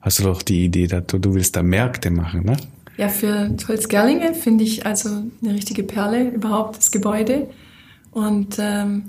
Hast 0.00 0.18
du 0.18 0.24
doch 0.24 0.42
die 0.42 0.64
Idee, 0.64 0.86
dass 0.86 1.06
du, 1.06 1.18
du 1.18 1.34
willst 1.34 1.56
da 1.56 1.62
Märkte 1.62 2.10
machen, 2.10 2.44
ne? 2.44 2.56
Ja, 2.96 3.08
für 3.08 3.54
Holzgerlinge 3.68 4.34
finde 4.34 4.64
ich 4.64 4.84
also 4.84 5.08
eine 5.40 5.54
richtige 5.54 5.84
Perle 5.84 6.30
überhaupt 6.30 6.76
das 6.76 6.90
Gebäude. 6.90 7.48
Und 8.10 8.56
ähm, 8.58 9.04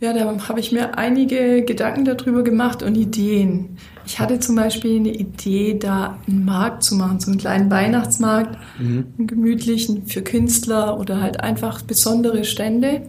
ja, 0.00 0.12
da 0.12 0.48
habe 0.48 0.60
ich 0.60 0.70
mir 0.70 0.96
einige 0.96 1.64
Gedanken 1.64 2.04
darüber 2.04 2.44
gemacht 2.44 2.82
und 2.82 2.94
Ideen. 2.96 3.78
Ich 4.06 4.20
hatte 4.20 4.38
zum 4.38 4.54
Beispiel 4.54 4.96
eine 4.96 5.12
Idee, 5.12 5.76
da 5.78 6.18
einen 6.28 6.44
Markt 6.44 6.84
zu 6.84 6.94
machen, 6.94 7.18
so 7.20 7.30
einen 7.30 7.40
kleinen 7.40 7.70
Weihnachtsmarkt, 7.70 8.56
einen 8.78 9.26
gemütlichen 9.26 10.06
für 10.06 10.22
Künstler 10.22 10.98
oder 11.00 11.20
halt 11.20 11.40
einfach 11.40 11.82
besondere 11.82 12.44
Stände. 12.44 13.02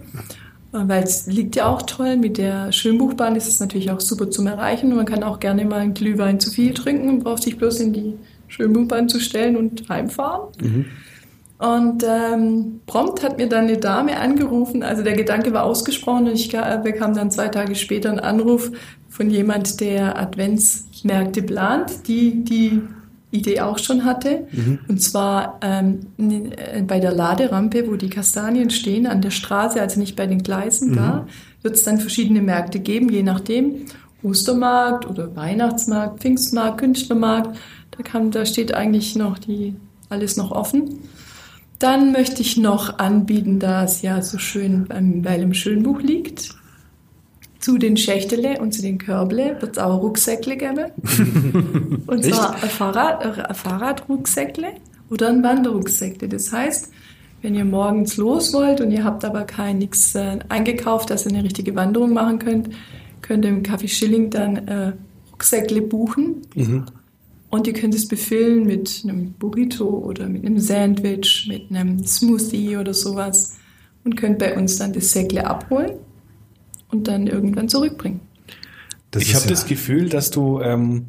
Weil 0.72 1.04
es 1.04 1.26
liegt 1.26 1.56
ja 1.56 1.68
auch 1.68 1.84
toll, 1.84 2.18
mit 2.18 2.38
der 2.38 2.72
Schönbuchbahn 2.72 3.36
ist 3.36 3.48
es 3.48 3.60
natürlich 3.60 3.90
auch 3.92 4.00
super 4.00 4.30
zum 4.30 4.46
Erreichen. 4.48 4.92
Und 4.92 4.98
man 4.98 5.06
kann 5.06 5.24
auch 5.24 5.40
gerne 5.40 5.66
mal 5.66 5.80
einen 5.80 5.94
Glühwein 5.94 6.40
zu 6.40 6.52
viel 6.52 6.74
trinken 6.74 7.10
und 7.10 7.24
braucht 7.24 7.44
sich 7.44 7.58
bloß 7.58 7.80
in 7.80 7.94
die 7.94 8.14
Schönbuchbahn 8.48 9.10
zu 9.10 9.20
stellen 9.20 9.58
und 9.58 9.88
heimfahren. 9.90 10.50
Und 11.60 12.04
ähm, 12.08 12.80
prompt 12.86 13.22
hat 13.22 13.38
mir 13.38 13.48
dann 13.50 13.66
eine 13.66 13.78
Dame 13.78 14.18
angerufen, 14.18 14.82
also 14.82 15.04
der 15.04 15.14
Gedanke 15.14 15.52
war 15.52 15.66
ausgesprochen 15.66 16.28
und 16.30 16.34
ich 16.34 16.50
ga- 16.50 16.78
bekam 16.78 17.14
dann 17.14 17.32
zwei 17.32 17.50
Tage 17.50 17.76
später 17.76 18.10
einen 18.10 18.20
Anruf 18.20 18.72
von 19.10 19.30
jemand, 19.30 19.82
der 19.82 20.18
Adventsmärkte 20.18 21.42
plant, 21.42 22.08
die 22.08 22.46
die 22.46 22.82
Idee 23.32 23.60
auch 23.60 23.78
schon 23.78 24.06
hatte. 24.06 24.48
Und 24.88 25.02
zwar 25.02 25.60
ähm, 25.62 26.00
äh, 26.18 26.82
bei 26.82 27.02
der 27.02 27.12
Laderampe, 27.12 27.88
wo 27.92 27.98
die 27.98 28.10
Kastanien 28.10 28.70
stehen, 28.70 29.06
an 29.06 29.22
der 29.22 29.32
Straße, 29.32 29.82
also 29.82 30.00
nicht 30.00 30.16
bei 30.16 30.28
den 30.28 30.42
Gleisen, 30.42 30.96
da 30.96 31.28
wird 31.62 31.76
es 31.76 31.84
dann 31.84 32.00
verschiedene 32.00 32.42
Märkte 32.42 32.80
geben, 32.80 33.10
je 33.10 33.22
nachdem. 33.24 33.86
Ostermarkt 34.24 35.10
oder 35.10 35.36
Weihnachtsmarkt, 35.36 36.22
Pfingstmarkt, 36.22 36.80
Künstlermarkt. 36.80 37.58
Da, 37.92 38.04
kann, 38.04 38.32
da 38.32 38.46
steht 38.46 38.74
eigentlich 38.74 39.16
noch 39.18 39.38
die, 39.38 39.76
alles 40.10 40.38
noch 40.38 40.52
offen. 40.52 41.00
Dann 41.80 42.12
möchte 42.12 42.42
ich 42.42 42.58
noch 42.58 43.00
anbieten, 43.00 43.60
da 43.60 43.86
es 43.86 44.02
ja 44.02 44.22
so 44.22 44.38
schön 44.38 44.86
beim, 44.86 45.24
weil 45.24 45.42
im 45.42 45.54
Schönbuch 45.54 46.02
liegt, 46.02 46.50
zu 47.60 47.78
den 47.78 47.98
Schächtele 47.98 48.60
und 48.60 48.74
zu 48.74 48.82
den 48.82 48.98
Körble 48.98 49.58
wird 49.60 49.78
es 49.78 49.78
auch 49.78 50.02
Rucksäckle 50.02 50.58
geben. 50.58 50.92
und 52.08 52.24
zwar 52.24 52.56
ein, 52.62 52.70
Fahrrad, 52.70 53.26
äh, 53.26 53.42
ein 53.42 53.56
Fahrradrucksäckle 53.56 54.68
oder 55.10 55.30
ein 55.30 55.44
Wanderrucksäckle. 55.44 56.28
Das 56.28 56.52
heißt, 56.52 56.92
wenn 57.42 57.56
ihr 57.56 57.66
morgens 57.66 58.18
los 58.18 58.54
wollt 58.54 58.82
und 58.82 58.92
ihr 58.92 59.04
habt 59.04 59.24
aber 59.24 59.44
kein 59.44 59.78
nichts 59.78 60.16
äh, 60.16 60.40
eingekauft, 60.50 61.10
dass 61.10 61.26
ihr 61.26 61.32
eine 61.32 61.44
richtige 61.44 61.76
Wanderung 61.76 62.14
machen 62.14 62.40
könnt, 62.40 62.70
könnt 63.22 63.46
ihr 63.46 63.52
im 63.52 63.64
Café 63.64 63.88
Schilling 63.88 64.30
dann 64.30 64.68
äh, 64.68 64.94
Rucksäckle 65.32 65.82
buchen. 65.82 66.42
Und 67.50 67.66
ihr 67.68 67.74
könnt 67.74 67.96
es 67.96 68.08
befüllen 68.08 68.66
mit 68.66 69.02
einem 69.04 69.34
Burrito 69.34 69.86
oder 69.88 70.28
mit 70.30 70.46
einem 70.46 70.60
Sandwich, 70.60 71.48
mit 71.50 71.70
einem 71.72 72.06
Smoothie 72.06 72.78
oder 72.78 72.94
sowas. 72.94 73.58
Und 74.04 74.16
könnt 74.16 74.40
bei 74.40 74.56
uns 74.56 74.78
dann 74.78 74.94
das 74.94 75.12
Säckle 75.12 75.46
abholen 75.46 75.94
und 76.90 77.08
dann 77.08 77.28
irgendwann 77.28 77.68
zurückbringen. 77.68 78.22
Das 79.12 79.24
ich 79.24 79.34
habe 79.36 79.46
ja- 79.46 79.50
das 79.52 79.66
Gefühl, 79.66 80.10
dass 80.10 80.30
du, 80.32 80.62
ähm, 80.62 81.06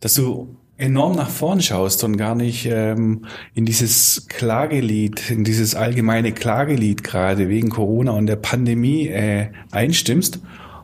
dass 0.00 0.14
du 0.14 0.54
enorm 0.76 1.16
nach 1.16 1.28
vorn 1.28 1.60
schaust 1.60 2.04
und 2.04 2.16
gar 2.16 2.34
nicht 2.34 2.66
ähm, 2.66 3.26
in 3.54 3.66
dieses 3.66 4.26
Klagelied, 4.28 5.30
in 5.30 5.44
dieses 5.44 5.74
allgemeine 5.74 6.32
Klagelied 6.32 7.04
gerade 7.04 7.48
wegen 7.48 7.68
Corona 7.68 8.12
und 8.12 8.26
der 8.26 8.36
Pandemie 8.36 9.08
äh, 9.08 9.48
einstimmst, 9.70 10.40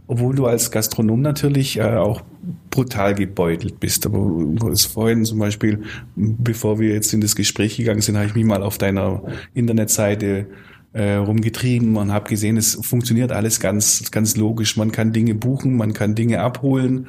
obwohl 0.07 0.35
du 0.35 0.47
als 0.47 0.71
Gastronom 0.71 1.21
natürlich 1.21 1.79
äh, 1.79 1.97
auch 1.97 2.23
brutal 2.71 3.15
gebeutelt 3.15 3.81
bist. 3.81 4.07
Aber 4.07 4.31
vorhin 4.77 5.25
zum 5.25 5.39
Beispiel, 5.39 5.83
bevor 6.15 6.79
wir 6.79 6.93
jetzt 6.93 7.13
in 7.13 7.21
das 7.21 7.35
Gespräch 7.35 7.77
gegangen 7.77 8.01
sind, 8.01 8.17
habe 8.17 8.27
ich 8.27 8.35
mich 8.35 8.45
mal 8.45 8.63
auf 8.63 8.79
deiner 8.79 9.23
Internetseite 9.55 10.47
äh, 10.93 11.17
rumgetrieben 11.17 11.97
und 11.97 12.11
habe 12.11 12.29
gesehen, 12.29 12.57
es 12.57 12.79
funktioniert 12.81 13.31
alles 13.31 13.61
ganz, 13.61 14.11
ganz 14.11 14.37
logisch. 14.37 14.79
Man 14.79 14.93
kann 14.93 15.13
Dinge 15.13 15.35
buchen, 15.35 15.77
man 15.77 15.93
kann 15.93 16.15
Dinge 16.15 16.41
abholen, 16.41 17.09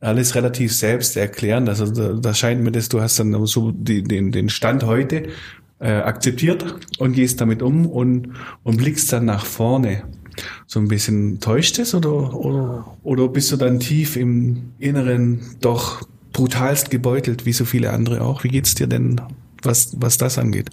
alles 0.00 0.34
relativ 0.34 0.72
selbst 0.72 1.16
erklären. 1.16 1.68
Also 1.68 1.90
da, 1.90 2.14
da 2.14 2.32
scheint 2.32 2.62
mir 2.62 2.72
das, 2.72 2.88
du 2.88 3.00
hast 3.00 3.18
dann 3.18 3.46
so 3.46 3.72
die, 3.72 4.02
den, 4.02 4.32
den 4.32 4.48
Stand 4.48 4.84
heute 4.84 5.24
äh, 5.80 5.90
akzeptiert 5.90 6.64
und 6.98 7.12
gehst 7.12 7.40
damit 7.40 7.62
um 7.62 7.86
und, 7.86 8.30
und 8.62 8.78
blickst 8.78 9.12
dann 9.12 9.26
nach 9.26 9.44
vorne. 9.44 10.04
So 10.66 10.80
ein 10.80 10.88
bisschen 10.88 11.40
täuscht 11.40 11.78
es 11.78 11.94
oder, 11.94 12.34
oder, 12.34 12.96
oder 13.02 13.28
bist 13.28 13.52
du 13.52 13.56
dann 13.56 13.80
tief 13.80 14.16
im 14.16 14.72
Inneren 14.78 15.40
doch 15.60 16.06
brutalst 16.32 16.90
gebeutelt, 16.90 17.46
wie 17.46 17.52
so 17.52 17.64
viele 17.64 17.92
andere 17.92 18.20
auch? 18.20 18.44
Wie 18.44 18.48
geht's 18.48 18.74
dir 18.74 18.86
denn, 18.86 19.20
was, 19.62 19.96
was 19.98 20.18
das 20.18 20.38
angeht? 20.38 20.70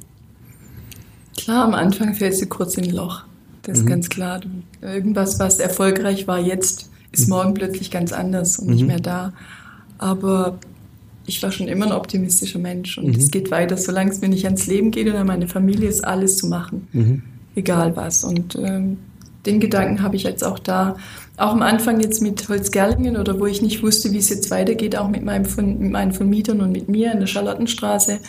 Klar, 1.38 1.66
am 1.66 1.74
Anfang 1.74 2.14
fällst 2.14 2.42
du 2.42 2.48
kurz 2.48 2.76
in 2.76 2.86
ein 2.86 2.92
Loch. 2.92 3.24
Das 3.64 3.80
ist 3.80 3.86
ganz 3.86 4.10
klar. 4.10 4.42
Irgendwas, 4.82 5.40
was 5.40 5.60
erfolgreich 5.60 6.28
war 6.28 6.40
jetzt, 6.40 6.90
ist 7.14 7.30
morgen 7.30 7.54
plötzlich 7.54 7.92
ganz 7.92 8.12
anders 8.12 8.60
und 8.60 8.68
nicht 8.68 8.86
mehr 8.86 9.00
da. 9.00 9.32
Aber 9.98 10.60
ich 11.26 11.42
war 11.42 11.52
schon 11.52 11.70
immer 11.70 11.86
ein 11.86 11.92
optimistischer 11.94 12.60
Mensch 12.60 12.98
und 12.98 13.16
es 13.16 13.32
geht 13.32 13.52
weiter, 13.52 13.78
solange 13.78 14.12
es 14.12 14.20
mir 14.20 14.28
nicht 14.28 14.44
ans 14.46 14.68
Leben 14.68 14.92
geht 14.92 15.08
und 15.08 15.16
an 15.16 15.28
meine 15.28 15.48
Familie 15.48 15.88
ist 15.88 16.04
alles 16.04 16.36
zu 16.36 16.48
machen. 16.48 16.90
Egal 17.56 17.96
was. 17.96 18.26
Und 18.26 18.56
ähm, 18.56 18.98
den 19.46 19.60
Gedanken 19.60 20.02
habe 20.02 20.16
ich 20.16 20.24
jetzt 20.24 20.44
auch 20.44 20.60
da. 20.60 20.96
Auch 21.38 21.52
am 21.52 21.62
Anfang 21.62 22.00
jetzt 22.00 22.22
mit 22.22 22.48
Holzgerlingen 22.48 23.18
oder 23.18 23.40
wo 23.40 23.46
ich 23.46 23.62
nicht 23.62 23.84
wusste, 23.84 24.12
wie 24.12 24.18
es 24.18 24.30
jetzt 24.30 24.52
weitergeht, 24.52 24.96
auch 24.96 25.10
mit, 25.10 25.24
meinem, 25.24 25.46
mit 25.80 25.92
meinen 25.92 26.12
Vermietern 26.12 26.62
und 26.62 26.72
mit 26.72 26.90
mir 26.90 27.12
in 27.12 27.20
der 27.20 27.28
Charlottenstraße. 27.28 28.20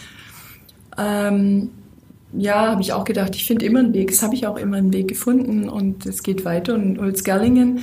Ähm, 0.98 1.70
ja, 2.36 2.70
habe 2.70 2.82
ich 2.82 2.92
auch 2.92 3.04
gedacht, 3.04 3.36
ich 3.36 3.44
finde 3.46 3.66
immer 3.66 3.80
einen 3.80 3.94
Weg. 3.94 4.10
Das 4.10 4.22
habe 4.22 4.34
ich 4.34 4.46
auch 4.46 4.56
immer 4.56 4.76
einen 4.76 4.92
Weg 4.92 5.08
gefunden 5.08 5.68
und 5.68 6.06
es 6.06 6.22
geht 6.22 6.44
weiter. 6.44 6.74
Und 6.74 6.98
Holzgerlingen 6.98 7.80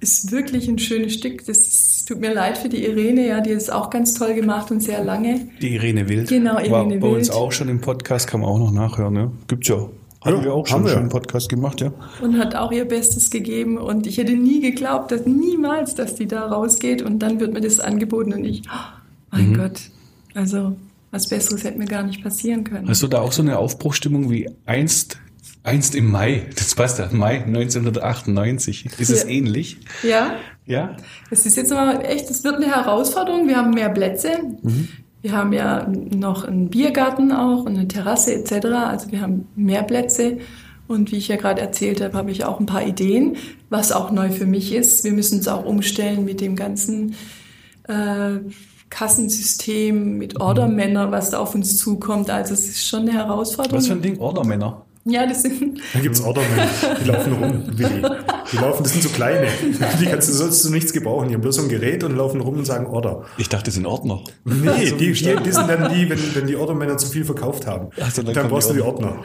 ist 0.00 0.32
wirklich 0.32 0.68
ein 0.68 0.78
schönes 0.78 1.14
Stück. 1.14 1.44
Das 1.46 1.58
ist, 1.58 2.06
tut 2.06 2.20
mir 2.20 2.34
leid 2.34 2.58
für 2.58 2.68
die 2.68 2.84
Irene, 2.84 3.26
ja, 3.26 3.40
die 3.40 3.50
es 3.50 3.70
auch 3.70 3.90
ganz 3.90 4.14
toll 4.14 4.34
gemacht 4.34 4.70
und 4.70 4.82
sehr 4.82 5.04
lange. 5.04 5.48
Die 5.60 5.74
Irene 5.74 6.08
Wild. 6.08 6.28
Genau, 6.28 6.54
War 6.54 6.64
Irene 6.64 6.98
bei 6.98 7.08
uns 7.08 7.28
Wild. 7.28 7.38
auch 7.38 7.52
schon 7.52 7.68
im 7.68 7.80
Podcast, 7.80 8.26
kann 8.26 8.40
man 8.40 8.48
auch 8.50 8.58
noch 8.58 8.72
nachhören, 8.72 9.14
ne? 9.14 9.30
Gibt's 9.46 9.68
ja. 9.68 9.88
Hatten 10.26 10.38
Ja, 10.38 10.44
wir 10.44 10.54
auch 10.54 10.66
schon 10.66 10.84
wir. 10.84 10.96
einen 10.96 11.08
Podcast 11.08 11.48
gemacht, 11.48 11.80
ja. 11.80 11.92
und 12.20 12.38
hat 12.38 12.54
auch 12.54 12.72
ihr 12.72 12.84
Bestes 12.84 13.30
gegeben. 13.30 13.78
Und 13.78 14.06
ich 14.06 14.18
hätte 14.18 14.32
nie 14.34 14.60
geglaubt, 14.60 15.10
dass 15.12 15.24
niemals, 15.24 15.94
dass 15.94 16.14
die 16.16 16.26
da 16.26 16.46
rausgeht. 16.46 17.00
Und 17.02 17.20
dann 17.20 17.40
wird 17.40 17.52
mir 17.54 17.60
das 17.62 17.80
angeboten 17.80 18.32
und 18.34 18.44
ich, 18.44 18.62
oh, 18.68 18.98
mein 19.30 19.54
Gott, 19.54 19.80
also 20.34 20.76
was 21.12 21.28
Besseres 21.28 21.64
hätte 21.64 21.78
mir 21.78 21.86
gar 21.86 22.02
nicht 22.02 22.22
passieren 22.22 22.64
können. 22.64 22.88
Hast 22.88 23.02
du 23.02 23.06
da 23.08 23.20
auch 23.20 23.32
so 23.32 23.40
eine 23.40 23.58
Aufbruchstimmung 23.58 24.30
wie 24.30 24.50
einst, 24.66 25.18
einst 25.62 25.94
im 25.94 26.10
Mai? 26.10 26.46
Das 26.56 26.74
passt 26.74 26.98
ja, 26.98 27.08
Mai 27.12 27.42
1998. 27.44 28.86
Ist 28.98 29.10
es 29.10 29.22
Ja. 29.22 29.28
ähnlich? 29.28 29.78
ja, 30.02 30.34
Ja? 30.66 30.96
Es 31.30 31.46
ist 31.46 31.56
jetzt 31.56 31.72
aber 31.72 32.04
echt, 32.04 32.28
es 32.30 32.42
wird 32.44 32.56
eine 32.56 32.66
Herausforderung. 32.66 33.46
Wir 33.48 33.56
haben 33.56 33.70
mehr 33.70 33.88
Plätze. 33.90 34.30
Wir 35.26 35.32
haben 35.32 35.52
ja 35.52 35.88
noch 35.88 36.44
einen 36.44 36.68
Biergarten 36.68 37.32
auch 37.32 37.64
und 37.64 37.76
eine 37.76 37.88
Terrasse 37.88 38.32
etc. 38.32 38.66
Also 38.66 39.10
wir 39.10 39.22
haben 39.22 39.48
mehr 39.56 39.82
Plätze. 39.82 40.38
Und 40.86 41.10
wie 41.10 41.16
ich 41.16 41.26
ja 41.26 41.34
gerade 41.34 41.60
erzählt 41.60 42.00
habe, 42.00 42.16
habe 42.16 42.30
ich 42.30 42.44
auch 42.44 42.60
ein 42.60 42.66
paar 42.66 42.86
Ideen, 42.86 43.34
was 43.68 43.90
auch 43.90 44.12
neu 44.12 44.30
für 44.30 44.46
mich 44.46 44.72
ist. 44.72 45.02
Wir 45.02 45.10
müssen 45.10 45.38
uns 45.38 45.48
auch 45.48 45.64
umstellen 45.64 46.24
mit 46.24 46.40
dem 46.40 46.54
ganzen 46.54 47.16
äh, 47.88 48.36
Kassensystem, 48.88 50.16
mit 50.16 50.40
Ordermänner, 50.40 51.10
was 51.10 51.30
da 51.30 51.40
auf 51.40 51.56
uns 51.56 51.76
zukommt. 51.76 52.30
Also 52.30 52.54
es 52.54 52.68
ist 52.68 52.86
schon 52.86 53.00
eine 53.00 53.14
Herausforderung. 53.14 53.78
Was 53.78 53.88
für 53.88 53.94
ein 53.94 54.02
Ding? 54.02 54.20
Ordermänner. 54.20 54.85
Ja, 55.06 55.24
das 55.26 55.42
sind 55.42 55.80
Da 55.94 56.00
gibt's 56.00 56.20
Ordermänner, 56.20 56.66
die 57.00 57.04
laufen 57.08 57.32
rum, 57.32 57.62
Willi. 57.78 58.02
Die 58.52 58.56
laufen, 58.56 58.82
das 58.82 58.92
sind 58.92 59.02
so 59.02 59.08
kleine. 59.10 59.46
Die 60.00 60.06
kannst 60.06 60.28
du 60.28 60.32
sonst 60.32 60.62
zu 60.62 60.72
nichts 60.72 60.92
gebrauchen. 60.92 61.28
Die 61.28 61.34
haben 61.34 61.40
bloß 61.40 61.56
so 61.56 61.62
ein 61.62 61.68
Gerät 61.68 62.02
und 62.04 62.16
laufen 62.16 62.40
rum 62.40 62.56
und 62.56 62.64
sagen 62.64 62.86
Order. 62.86 63.24
Ich 63.38 63.48
dachte, 63.48 63.66
das 63.66 63.74
sind 63.74 63.86
Ordner. 63.86 64.22
Nee, 64.44 64.92
die, 64.98 65.12
die, 65.12 65.12
die 65.12 65.52
sind 65.52 65.68
dann 65.68 65.94
die, 65.94 66.10
wenn, 66.10 66.34
wenn 66.34 66.46
die 66.46 66.56
Ordermänner 66.56 66.98
zu 66.98 67.08
viel 67.08 67.24
verkauft 67.24 67.66
haben. 67.66 67.88
Ach 68.00 68.10
so, 68.10 68.22
dann 68.22 68.34
dann 68.34 68.48
brauchst 68.48 68.68
die 68.70 68.74
du 68.74 68.80
die 68.80 68.86
Ordner. 68.86 69.16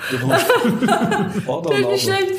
Ordner, 1.47 1.97
schlecht. 1.97 2.35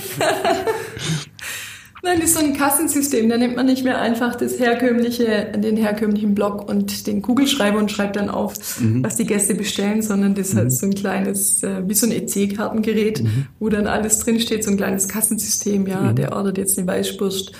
Nein, 2.04 2.18
das 2.18 2.30
ist 2.30 2.38
so 2.38 2.44
ein 2.44 2.52
Kassensystem. 2.52 3.28
Da 3.28 3.38
nimmt 3.38 3.54
man 3.54 3.66
nicht 3.66 3.84
mehr 3.84 4.00
einfach 4.00 4.34
das 4.34 4.58
herkömmliche, 4.58 5.52
den 5.56 5.76
herkömmlichen 5.76 6.34
Block 6.34 6.68
und 6.68 7.06
den 7.06 7.22
Kugelschreiber 7.22 7.78
und 7.78 7.92
schreibt 7.92 8.16
dann 8.16 8.28
auf, 8.28 8.54
was 8.80 9.14
die 9.14 9.24
Gäste 9.24 9.54
bestellen, 9.54 10.02
sondern 10.02 10.34
das 10.34 10.56
hat 10.56 10.72
so 10.72 10.86
ein 10.86 10.94
kleines, 10.94 11.62
äh, 11.62 11.82
wie 11.86 11.94
so 11.94 12.06
ein 12.06 12.12
EC-Kartengerät, 12.12 13.22
wo 13.60 13.68
dann 13.68 13.86
alles 13.86 14.18
drinsteht, 14.18 14.64
so 14.64 14.72
ein 14.72 14.76
kleines 14.76 15.06
Kassensystem. 15.06 15.86
Ja, 15.86 16.12
der 16.12 16.32
ordert 16.32 16.58
jetzt 16.58 16.76
eine 16.76 16.88
Weißwurst, 16.88 17.52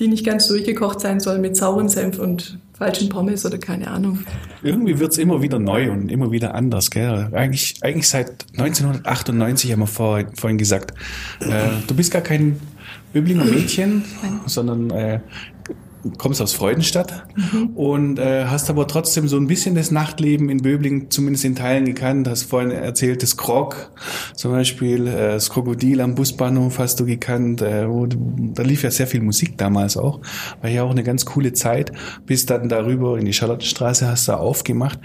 die 0.00 0.08
nicht 0.08 0.26
ganz 0.26 0.48
durchgekocht 0.48 1.00
sein 1.00 1.20
soll 1.20 1.38
mit 1.38 1.56
sauren 1.56 1.88
Senf 1.88 2.18
und 2.18 2.58
falschen 2.76 3.08
Pommes 3.08 3.46
oder 3.46 3.58
keine 3.58 3.88
Ahnung. 3.88 4.18
Irgendwie 4.64 4.98
wird's 4.98 5.16
immer 5.16 5.42
wieder 5.42 5.60
neu 5.60 5.92
und 5.92 6.10
immer 6.10 6.32
wieder 6.32 6.56
anders. 6.56 6.90
Gell? 6.90 7.28
Eigentlich, 7.32 7.76
eigentlich 7.82 8.08
seit 8.08 8.46
1998 8.58 9.70
haben 9.70 9.80
wir 9.80 9.86
vor, 9.86 10.24
vorhin 10.34 10.58
gesagt, 10.58 10.92
äh, 11.40 11.68
du 11.86 11.94
bist 11.94 12.10
gar 12.10 12.22
kein 12.22 12.60
Böblinger 13.16 13.44
Mädchen, 13.56 14.04
sondern 14.44 14.90
äh, 14.90 15.20
kommst 16.18 16.42
aus 16.42 16.52
Freudenstadt 16.52 17.26
und 17.74 18.18
äh, 18.18 18.44
hast 18.44 18.68
aber 18.68 18.86
trotzdem 18.86 19.26
so 19.26 19.38
ein 19.38 19.46
bisschen 19.46 19.74
das 19.74 19.90
Nachtleben 19.90 20.50
in 20.50 20.58
Böbling 20.58 21.10
zumindest 21.10 21.46
in 21.46 21.56
Teilen 21.56 21.86
gekannt. 21.86 22.28
Hast 22.28 22.44
vorhin 22.44 22.70
erzählt, 22.70 23.22
das 23.22 23.38
Krog 23.38 23.90
zum 24.34 24.52
Beispiel, 24.52 25.06
äh, 25.06 25.32
das 25.32 25.48
Krokodil 25.48 26.02
am 26.02 26.14
Busbahnhof 26.14 26.78
hast 26.78 27.00
du 27.00 27.06
gekannt. 27.06 27.62
Äh, 27.62 27.88
wo, 27.88 28.06
da 28.06 28.62
lief 28.62 28.82
ja 28.82 28.90
sehr 28.90 29.06
viel 29.06 29.22
Musik 29.22 29.56
damals 29.56 29.96
auch. 29.96 30.20
War 30.60 30.68
ja 30.68 30.82
auch 30.82 30.90
eine 30.90 31.02
ganz 31.02 31.24
coole 31.24 31.54
Zeit. 31.54 31.92
Bis 32.26 32.44
dann 32.44 32.68
darüber 32.68 33.18
in 33.18 33.24
die 33.24 33.32
Charlottenstraße 33.32 34.06
hast 34.06 34.28
du 34.28 34.32
aufgemacht. 34.32 34.98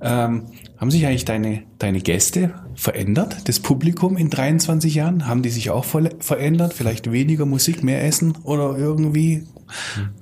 Ähm, 0.00 0.42
haben 0.84 0.90
sich 0.90 1.06
eigentlich 1.06 1.24
deine, 1.24 1.62
deine 1.78 2.00
Gäste 2.00 2.52
verändert? 2.74 3.48
Das 3.48 3.58
Publikum 3.58 4.18
in 4.18 4.28
23 4.28 4.94
Jahren? 4.94 5.26
Haben 5.26 5.40
die 5.40 5.48
sich 5.48 5.70
auch 5.70 5.86
voll 5.86 6.10
verändert? 6.18 6.74
Vielleicht 6.74 7.10
weniger 7.10 7.46
Musik, 7.46 7.82
mehr 7.82 8.04
Essen 8.04 8.36
oder 8.42 8.76
irgendwie? 8.76 9.46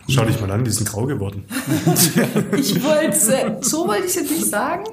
Schau 0.09 0.25
dich 0.25 0.40
mal 0.40 0.53
an, 0.53 0.64
die 0.64 0.70
sind 0.70 0.88
grau 0.88 1.07
geworden. 1.07 1.46
Ich 2.57 2.81
wollte, 2.81 3.59
so 3.62 3.88
wollte 3.88 4.05
ich 4.05 4.11
es 4.11 4.14
jetzt 4.14 4.31
nicht 4.31 4.46
sagen, 4.46 4.85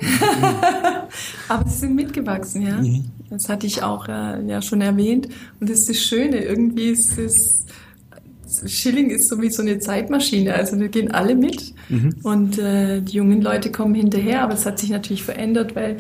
aber 1.48 1.70
sie 1.70 1.78
sind 1.78 1.94
mitgewachsen, 1.94 2.64
ja. 2.64 2.82
Das 3.30 3.48
hatte 3.48 3.68
ich 3.68 3.84
auch 3.84 4.08
äh, 4.08 4.44
ja 4.48 4.64
schon 4.64 4.82
erwähnt. 4.82 5.30
Und 5.60 5.70
das 5.70 5.82
ist 5.82 5.90
das 5.90 5.98
Schöne, 5.98 6.46
irgendwie 6.46 6.90
ist 6.90 7.16
es, 7.20 7.68
Schilling 8.68 9.10
ist 9.10 9.28
so 9.30 9.42
wie 9.42 9.50
so 9.50 9.62
eine 9.62 9.80
Zeitmaschine, 9.80 10.54
also 10.56 10.80
wir 10.80 10.90
gehen 10.90 11.12
alle 11.12 11.36
mit 11.36 11.74
und 12.24 12.58
äh, 12.60 13.02
die 13.02 13.14
jungen 13.18 13.42
Leute 13.42 13.72
kommen 13.72 13.96
hinterher, 13.96 14.42
aber 14.44 14.54
es 14.54 14.66
hat 14.66 14.80
sich 14.80 14.90
natürlich 14.90 15.24
verändert, 15.24 15.76
weil 15.76 15.98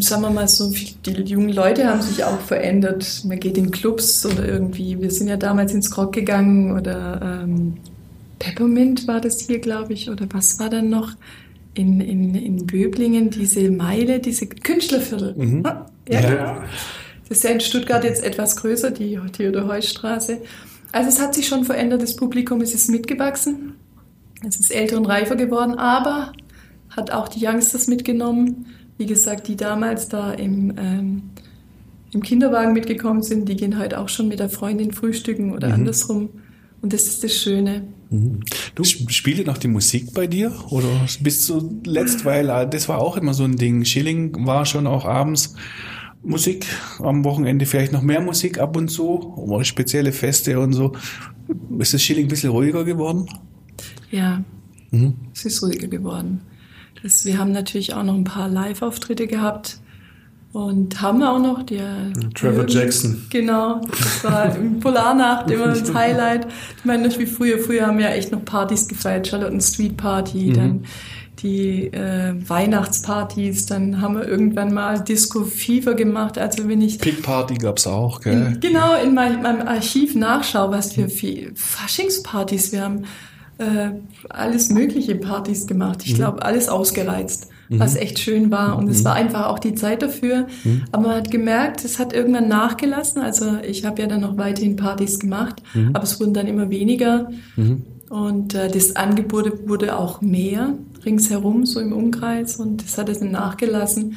sagen 0.00 0.22
wir 0.22 0.30
mal 0.30 0.48
so, 0.48 0.72
die 1.06 1.12
jungen 1.24 1.50
Leute 1.50 1.86
haben 1.86 2.02
sich 2.02 2.24
auch 2.24 2.40
verändert. 2.40 3.22
Man 3.24 3.38
geht 3.38 3.56
in 3.56 3.70
Clubs 3.70 4.26
oder 4.26 4.46
irgendwie, 4.46 5.00
wir 5.00 5.10
sind 5.10 5.28
ja 5.28 5.36
damals 5.36 5.72
ins 5.72 5.96
Rock 5.96 6.12
gegangen 6.14 6.76
oder 6.76 7.42
ähm, 7.44 7.74
Peppermint 8.40 9.06
war 9.06 9.20
das 9.20 9.40
hier, 9.40 9.60
glaube 9.60 9.92
ich, 9.92 10.10
oder 10.10 10.26
was 10.32 10.58
war 10.58 10.68
dann 10.68 10.90
noch? 10.90 11.12
In, 11.74 12.00
in, 12.00 12.34
in 12.34 12.66
Böblingen, 12.66 13.30
diese 13.30 13.70
Meile, 13.70 14.18
diese 14.18 14.46
Künstlerviertel. 14.48 15.62
Ah, 15.64 15.86
Ja, 16.08 16.20
genau. 16.22 16.56
Das 17.28 17.38
ist 17.38 17.44
ja 17.44 17.50
in 17.50 17.60
Stuttgart 17.60 18.02
jetzt 18.02 18.24
etwas 18.24 18.56
größer, 18.56 18.90
die 18.90 19.16
Theodor-Heuss-Straße. 19.32 20.38
Also 20.92 21.08
es 21.08 21.20
hat 21.20 21.34
sich 21.34 21.46
schon 21.46 21.64
verändert, 21.64 22.02
das 22.02 22.16
Publikum 22.16 22.60
es 22.60 22.74
ist 22.74 22.88
mitgewachsen. 22.88 23.74
Es 24.46 24.58
ist 24.58 24.70
älter 24.70 24.96
und 24.96 25.06
reifer 25.06 25.36
geworden, 25.36 25.74
aber 25.74 26.32
hat 26.90 27.10
auch 27.10 27.28
die 27.28 27.44
Youngsters 27.44 27.88
mitgenommen. 27.88 28.66
Wie 28.96 29.06
gesagt, 29.06 29.48
die 29.48 29.56
damals 29.56 30.08
da 30.08 30.32
im, 30.32 30.72
ähm, 30.78 31.22
im 32.12 32.22
Kinderwagen 32.22 32.72
mitgekommen 32.72 33.22
sind, 33.22 33.48
die 33.48 33.56
gehen 33.56 33.78
heute 33.78 33.98
auch 33.98 34.08
schon 34.08 34.28
mit 34.28 34.40
der 34.40 34.48
Freundin 34.48 34.92
frühstücken 34.92 35.52
oder 35.52 35.72
andersrum. 35.74 36.30
Und 36.80 36.92
das 36.92 37.06
ist 37.06 37.24
das 37.24 37.34
Schöne. 37.34 37.82
Du 38.74 38.84
spielt 38.84 39.46
noch 39.46 39.58
die 39.58 39.68
Musik 39.68 40.14
bei 40.14 40.26
dir 40.26 40.52
oder 40.70 40.88
bist 41.20 41.48
du 41.48 41.80
letzt, 41.84 42.24
weil 42.24 42.48
äh, 42.48 42.68
das 42.68 42.88
war 42.88 42.98
auch 42.98 43.16
immer 43.16 43.34
so 43.34 43.44
ein 43.44 43.56
Ding. 43.56 43.84
Schilling 43.84 44.46
war 44.46 44.64
schon 44.64 44.86
auch 44.86 45.04
abends 45.04 45.54
Musik, 46.22 46.66
am 46.98 47.24
Wochenende 47.24 47.64
vielleicht 47.66 47.92
noch 47.92 48.02
mehr 48.02 48.20
Musik 48.20 48.58
ab 48.58 48.76
und 48.76 48.88
zu, 48.88 49.34
oder 49.36 49.64
spezielle 49.64 50.12
Feste 50.12 50.58
und 50.60 50.72
so. 50.72 50.92
Ist 51.78 51.94
das 51.94 52.02
Schilling 52.02 52.26
ein 52.26 52.28
bisschen 52.28 52.50
ruhiger 52.50 52.84
geworden? 52.84 53.26
Ja, 54.10 54.42
es 55.34 55.44
ist 55.44 55.62
ruhiger 55.62 55.88
geworden. 55.88 56.40
Das, 57.02 57.24
wir 57.24 57.38
haben 57.38 57.52
natürlich 57.52 57.94
auch 57.94 58.02
noch 58.02 58.14
ein 58.14 58.24
paar 58.24 58.48
Live-Auftritte 58.48 59.26
gehabt 59.28 59.80
und 60.52 61.00
haben 61.00 61.20
wir 61.20 61.30
auch 61.30 61.38
noch. 61.38 61.62
Die, 61.62 61.80
Trevor 62.34 62.64
die- 62.64 62.74
Jackson. 62.74 63.22
Genau, 63.30 63.80
das 63.88 64.24
war 64.24 64.56
im 64.56 64.80
Polarnacht 64.80 65.50
immer 65.50 65.68
das 65.68 65.94
Highlight. 65.94 66.48
Ich 66.78 66.84
meine 66.84 67.06
nicht 67.06 67.18
wie 67.20 67.26
früher. 67.26 67.58
Früher 67.58 67.86
haben 67.86 67.98
wir 67.98 68.10
echt 68.10 68.32
noch 68.32 68.44
Partys 68.44 68.88
gefeiert, 68.88 69.28
Charlotten 69.28 69.60
Street 69.60 69.96
Party, 69.96 70.52
dann 70.52 70.84
die 71.42 71.86
äh, 71.86 72.34
Weihnachtspartys, 72.48 73.66
dann 73.66 74.00
haben 74.00 74.16
wir 74.16 74.26
irgendwann 74.26 74.72
mal 74.72 75.00
Disco 75.00 75.44
Fever 75.44 75.94
gemacht. 75.94 76.38
Also 76.38 76.68
wenn 76.68 76.80
ich 76.80 76.98
Pig 76.98 77.22
Party 77.22 77.54
gab's 77.54 77.86
auch, 77.86 78.20
gell? 78.20 78.54
in, 78.54 78.60
genau 78.60 78.94
in 79.00 79.14
mein, 79.14 79.42
meinem 79.42 79.66
Archiv 79.66 80.14
nachschaue, 80.14 80.70
was 80.70 80.92
für 80.92 81.08
viel 81.08 81.52
Faschingspartys 81.54 82.72
wir 82.72 82.82
haben. 82.82 83.04
Äh, 83.58 83.90
alles 84.28 84.70
mögliche 84.70 85.16
Partys 85.16 85.66
gemacht. 85.66 86.02
Ich 86.04 86.14
glaube, 86.14 86.44
alles 86.44 86.68
ausgereizt, 86.68 87.48
was 87.68 87.96
echt 87.96 88.20
schön 88.20 88.52
war. 88.52 88.78
Und 88.78 88.88
es 88.88 89.04
war 89.04 89.14
einfach 89.14 89.46
auch 89.46 89.58
die 89.58 89.74
Zeit 89.74 90.00
dafür. 90.02 90.46
Aber 90.92 91.08
man 91.08 91.16
hat 91.16 91.30
gemerkt, 91.32 91.84
es 91.84 91.98
hat 91.98 92.12
irgendwann 92.12 92.46
nachgelassen. 92.46 93.20
Also 93.20 93.58
ich 93.66 93.84
habe 93.84 94.00
ja 94.00 94.06
dann 94.06 94.20
noch 94.20 94.36
weiterhin 94.38 94.76
Partys 94.76 95.18
gemacht, 95.18 95.56
aber 95.92 96.04
es 96.04 96.20
wurden 96.20 96.34
dann 96.34 96.46
immer 96.46 96.70
weniger. 96.70 97.30
Und 98.08 98.54
äh, 98.54 98.70
das 98.70 98.96
Angebot 98.96 99.68
wurde 99.68 99.96
auch 99.96 100.20
mehr 100.20 100.74
ringsherum, 101.04 101.66
so 101.66 101.80
im 101.80 101.92
Umkreis. 101.92 102.56
Und 102.56 102.84
das 102.84 102.98
hat 102.98 103.08
es 103.08 103.20
dann 103.20 103.30
nachgelassen. 103.30 104.16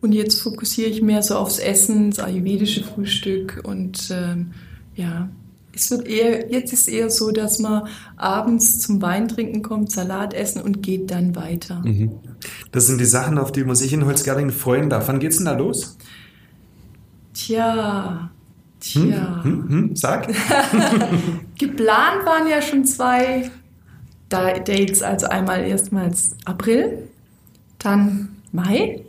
Und 0.00 0.12
jetzt 0.12 0.40
fokussiere 0.40 0.88
ich 0.90 1.02
mehr 1.02 1.22
so 1.22 1.36
aufs 1.36 1.58
Essen, 1.58 2.10
das 2.10 2.20
ayurvedische 2.20 2.84
Frühstück 2.84 3.62
und 3.64 4.10
ähm, 4.12 4.52
ja, 4.94 5.28
es 5.74 5.90
wird 5.90 6.06
eher, 6.06 6.50
jetzt 6.50 6.72
ist 6.72 6.88
eher 6.88 7.10
so, 7.10 7.30
dass 7.30 7.58
man 7.58 7.88
abends 8.16 8.80
zum 8.80 9.00
Weintrinken 9.00 9.62
kommt, 9.62 9.92
Salat 9.92 10.34
essen 10.34 10.60
und 10.60 10.82
geht 10.82 11.10
dann 11.10 11.36
weiter. 11.36 11.84
Das 12.72 12.86
sind 12.86 13.00
die 13.00 13.04
Sachen, 13.06 13.38
auf 13.38 13.52
die 13.52 13.64
man 13.64 13.76
sich 13.76 13.92
in 13.92 14.04
Holzgerlingen 14.04 14.52
freuen 14.52 14.90
darf. 14.90 15.08
Wann 15.08 15.20
geht's 15.20 15.36
denn 15.36 15.46
da 15.46 15.56
los? 15.56 15.96
Tja, 17.32 18.30
tja. 18.80 19.40
Hm, 19.42 19.68
hm, 19.68 19.96
sag. 19.96 20.28
Geplant 21.58 22.24
waren 22.26 22.48
ja 22.48 22.62
schon 22.62 22.84
zwei 22.84 23.50
Da- 24.28 24.58
Dates, 24.58 25.02
also 25.02 25.26
einmal 25.26 25.62
erstmals 25.64 26.36
April, 26.44 27.08
dann 27.78 28.28
Mai, 28.52 29.04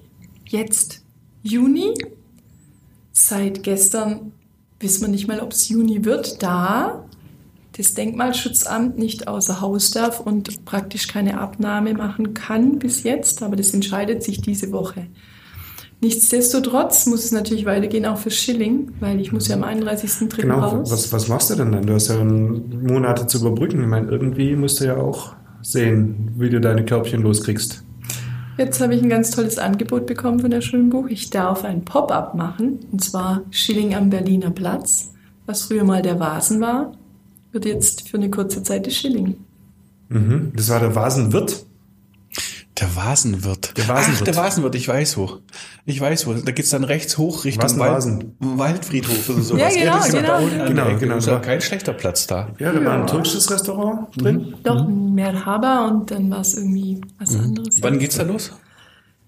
jetzt 0.47 1.03
Juni. 1.43 1.93
Seit 3.11 3.63
gestern 3.63 4.31
wissen 4.79 5.01
wir 5.01 5.07
nicht 5.09 5.27
mal, 5.27 5.39
ob 5.41 5.51
es 5.51 5.67
Juni 5.69 6.05
wird, 6.05 6.41
da 6.41 7.03
das 7.77 7.93
Denkmalschutzamt 7.93 8.97
nicht 8.97 9.27
außer 9.29 9.61
Haus 9.61 9.91
darf 9.91 10.19
und 10.19 10.65
praktisch 10.65 11.07
keine 11.07 11.39
Abnahme 11.39 11.93
machen 11.93 12.33
kann 12.33 12.77
bis 12.79 13.03
jetzt, 13.03 13.41
aber 13.41 13.55
das 13.55 13.73
entscheidet 13.73 14.21
sich 14.23 14.41
diese 14.41 14.71
Woche. 14.73 15.07
Nichtsdestotrotz 16.01 17.07
muss 17.07 17.25
es 17.25 17.31
natürlich 17.33 17.65
weitergehen, 17.65 18.05
auch 18.05 18.17
für 18.17 18.31
Schilling, 18.31 18.93
weil 19.01 19.19
ich 19.19 19.33
muss 19.33 19.49
ja 19.49 19.57
am 19.57 19.63
31.3. 19.63 20.41
Genau, 20.41 20.59
raus. 20.59 20.91
was, 20.91 21.11
was 21.11 21.27
machst 21.27 21.49
du 21.49 21.55
denn 21.55 21.73
dann? 21.73 21.85
Du 21.85 21.93
hast 21.93 22.07
ja 22.07 22.23
Monate 22.23 23.27
zu 23.27 23.39
überbrücken. 23.39 23.81
Ich 23.81 23.87
meine, 23.87 24.09
irgendwie 24.09 24.55
musst 24.55 24.79
du 24.79 24.85
ja 24.85 24.95
auch 24.95 25.33
sehen, 25.61 26.31
wie 26.37 26.49
du 26.49 26.61
deine 26.61 26.85
Körbchen 26.85 27.21
loskriegst. 27.21 27.83
Jetzt 28.57 28.81
habe 28.81 28.95
ich 28.95 29.01
ein 29.01 29.09
ganz 29.09 29.31
tolles 29.31 29.57
Angebot 29.57 30.05
bekommen 30.05 30.39
von 30.39 30.51
der 30.51 30.61
Schulbuch. 30.61 31.07
Ich 31.07 31.29
darf 31.29 31.63
ein 31.63 31.83
Pop-up 31.83 32.35
machen, 32.35 32.79
und 32.91 33.03
zwar 33.03 33.43
Schilling 33.51 33.95
am 33.95 34.09
Berliner 34.09 34.51
Platz, 34.51 35.11
was 35.45 35.63
früher 35.63 35.83
mal 35.83 36.01
der 36.01 36.19
Vasen 36.19 36.61
war, 36.61 36.93
wird 37.51 37.65
jetzt 37.65 38.09
für 38.09 38.17
eine 38.17 38.29
kurze 38.29 38.63
Zeit 38.63 38.85
die 38.85 38.91
Schilling. 38.91 39.35
Mhm. 40.09 40.51
Das 40.55 40.69
war 40.69 40.79
der 40.79 40.93
Vasenwirt. 40.93 41.65
Der 42.79 42.95
Vasenwirt. 42.95 43.77
Der 43.77 43.87
Vasenwirt. 43.87 44.21
Ach, 44.21 44.25
der 44.25 44.35
Vasenwirt, 44.35 44.75
ich 44.75 44.87
weiß 44.87 45.17
wo. 45.17 45.39
Ich 45.85 45.99
weiß 45.99 46.27
wo. 46.27 46.33
Da 46.33 46.51
geht's 46.51 46.69
dann 46.69 46.83
rechts 46.83 47.17
hoch 47.17 47.43
Richtung 47.45 47.77
Wald, 47.79 47.91
Vasen? 47.93 48.35
Waldfriedhof 48.39 49.29
oder 49.29 49.41
sowas. 49.41 49.75
Ja, 49.75 49.81
genau, 49.81 49.97
das 49.97 50.07
ist 50.07 50.13
genau. 50.15 50.27
Da 50.27 50.37
unten 50.39 50.61
an 50.61 50.67
Genau, 50.69 50.83
der 50.83 50.91
Ecke. 50.91 50.99
genau. 51.01 51.15
Das 51.15 51.27
war 51.27 51.41
kein 51.41 51.61
schlechter 51.61 51.93
Platz 51.93 52.27
da. 52.27 52.49
Ja, 52.59 52.71
da 52.71 52.83
war 52.85 52.93
ein 53.01 53.07
türkisches 53.07 53.49
Restaurant 53.51 54.07
drin. 54.15 54.53
Doch, 54.63 54.85
ein 54.87 55.13
Merhaba 55.13 55.87
und 55.87 56.09
dann 56.11 56.29
war 56.31 56.41
es 56.41 56.53
irgendwie 56.55 57.01
was 57.17 57.35
anderes. 57.35 57.75
Wann 57.81 57.99
geht's 57.99 58.17
da 58.17 58.23
los? 58.23 58.51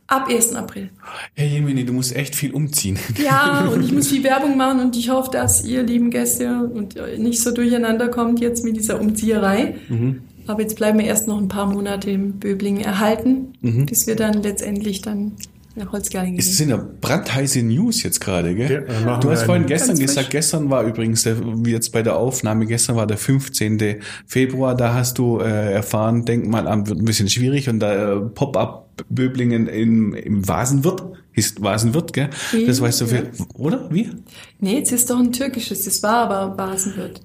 Ab 0.08 0.28
1. 0.30 0.56
April. 0.56 0.90
Ja, 1.38 1.46
Jemini, 1.46 1.86
du 1.86 1.94
musst 1.94 2.14
echt 2.14 2.36
viel 2.36 2.52
umziehen. 2.54 3.00
Ja, 3.24 3.62
und 3.74 3.82
ich 3.82 3.94
muss 3.94 4.08
viel 4.10 4.24
Werbung 4.26 4.58
machen 4.58 4.82
und 4.82 4.98
ich 4.98 5.10
hoffe, 5.10 5.32
dass 5.32 5.64
ihr 5.64 5.84
lieben 5.84 6.10
Gäste 6.10 6.70
und 6.74 6.96
nicht 7.18 7.42
so 7.42 7.52
durcheinander 7.52 8.10
kommt 8.10 8.42
jetzt 8.42 8.66
mit 8.66 8.76
dieser 8.76 9.00
Umzieherei. 9.00 9.76
Mhm. 9.88 10.22
Aber 10.48 10.62
jetzt 10.62 10.76
bleiben 10.76 11.00
wir 11.00 11.06
erst 11.06 11.28
noch 11.28 11.38
ein 11.38 11.48
paar 11.48 11.66
Monate 11.72 12.12
im 12.12 12.34
Böblingen 12.34 12.84
erhalten, 12.84 13.54
Mhm. 13.62 13.86
bis 13.86 14.08
wir 14.08 14.16
dann 14.16 14.42
letztendlich 14.44 15.02
dann 15.02 15.34
nach 15.76 15.94
Holzgerlingen 15.94 16.38
Es 16.38 16.48
gehen. 16.48 16.54
sind 16.56 16.70
ja 16.70 16.86
brandheiße 17.00 17.64
News 17.64 18.04
jetzt 18.04 18.20
gerade, 18.20 18.54
gell? 18.56 18.86
Ja, 19.06 19.18
du 19.20 19.30
hast 19.32 19.44
vorhin 19.44 19.66
gestern 19.68 19.90
Ganz 19.90 20.00
frisch. 20.00 20.08
gesagt, 20.16 20.30
gestern 20.32 20.70
war 20.70 20.84
übrigens, 20.84 21.24
der, 21.24 21.38
wie 21.66 21.72
jetzt 21.72 21.94
bei 21.94 22.02
der 22.04 22.18
Aufnahme, 22.18 22.66
gestern 22.66 22.98
war 22.98 23.08
der 23.08 23.16
15. 23.18 24.02
Februar, 24.28 24.76
da 24.76 24.94
hast 24.94 25.18
du 25.18 25.40
äh, 25.40 25.72
erfahren, 25.72 26.26
Denkmalamt 26.26 26.90
wird 26.90 27.00
ein 27.00 27.06
bisschen 27.06 27.30
schwierig 27.30 27.70
und 27.70 27.80
da 27.80 28.16
äh, 28.16 28.20
Pop-up 28.20 28.90
Böblingen 29.10 29.68
im, 29.68 30.14
im 30.14 30.46
Vasenwirt, 30.48 31.04
hieß 31.34 31.56
Vasenwirt, 31.60 32.14
gell? 32.14 32.30
Wie? 32.52 32.66
Das 32.66 32.82
weißt 32.82 33.02
du, 33.02 33.06
Ja. 33.06 33.12
viel, 33.12 33.32
oder? 33.56 33.90
Wie? 33.92 34.10
Nee, 34.60 34.78
jetzt 34.80 34.92
ist 34.92 35.10
doch 35.10 35.18
ein 35.20 35.32
türkisches, 35.32 35.84
das 35.86 36.04
war 36.04 36.30
aber 36.30 36.56
Basenwirt. 36.56 37.22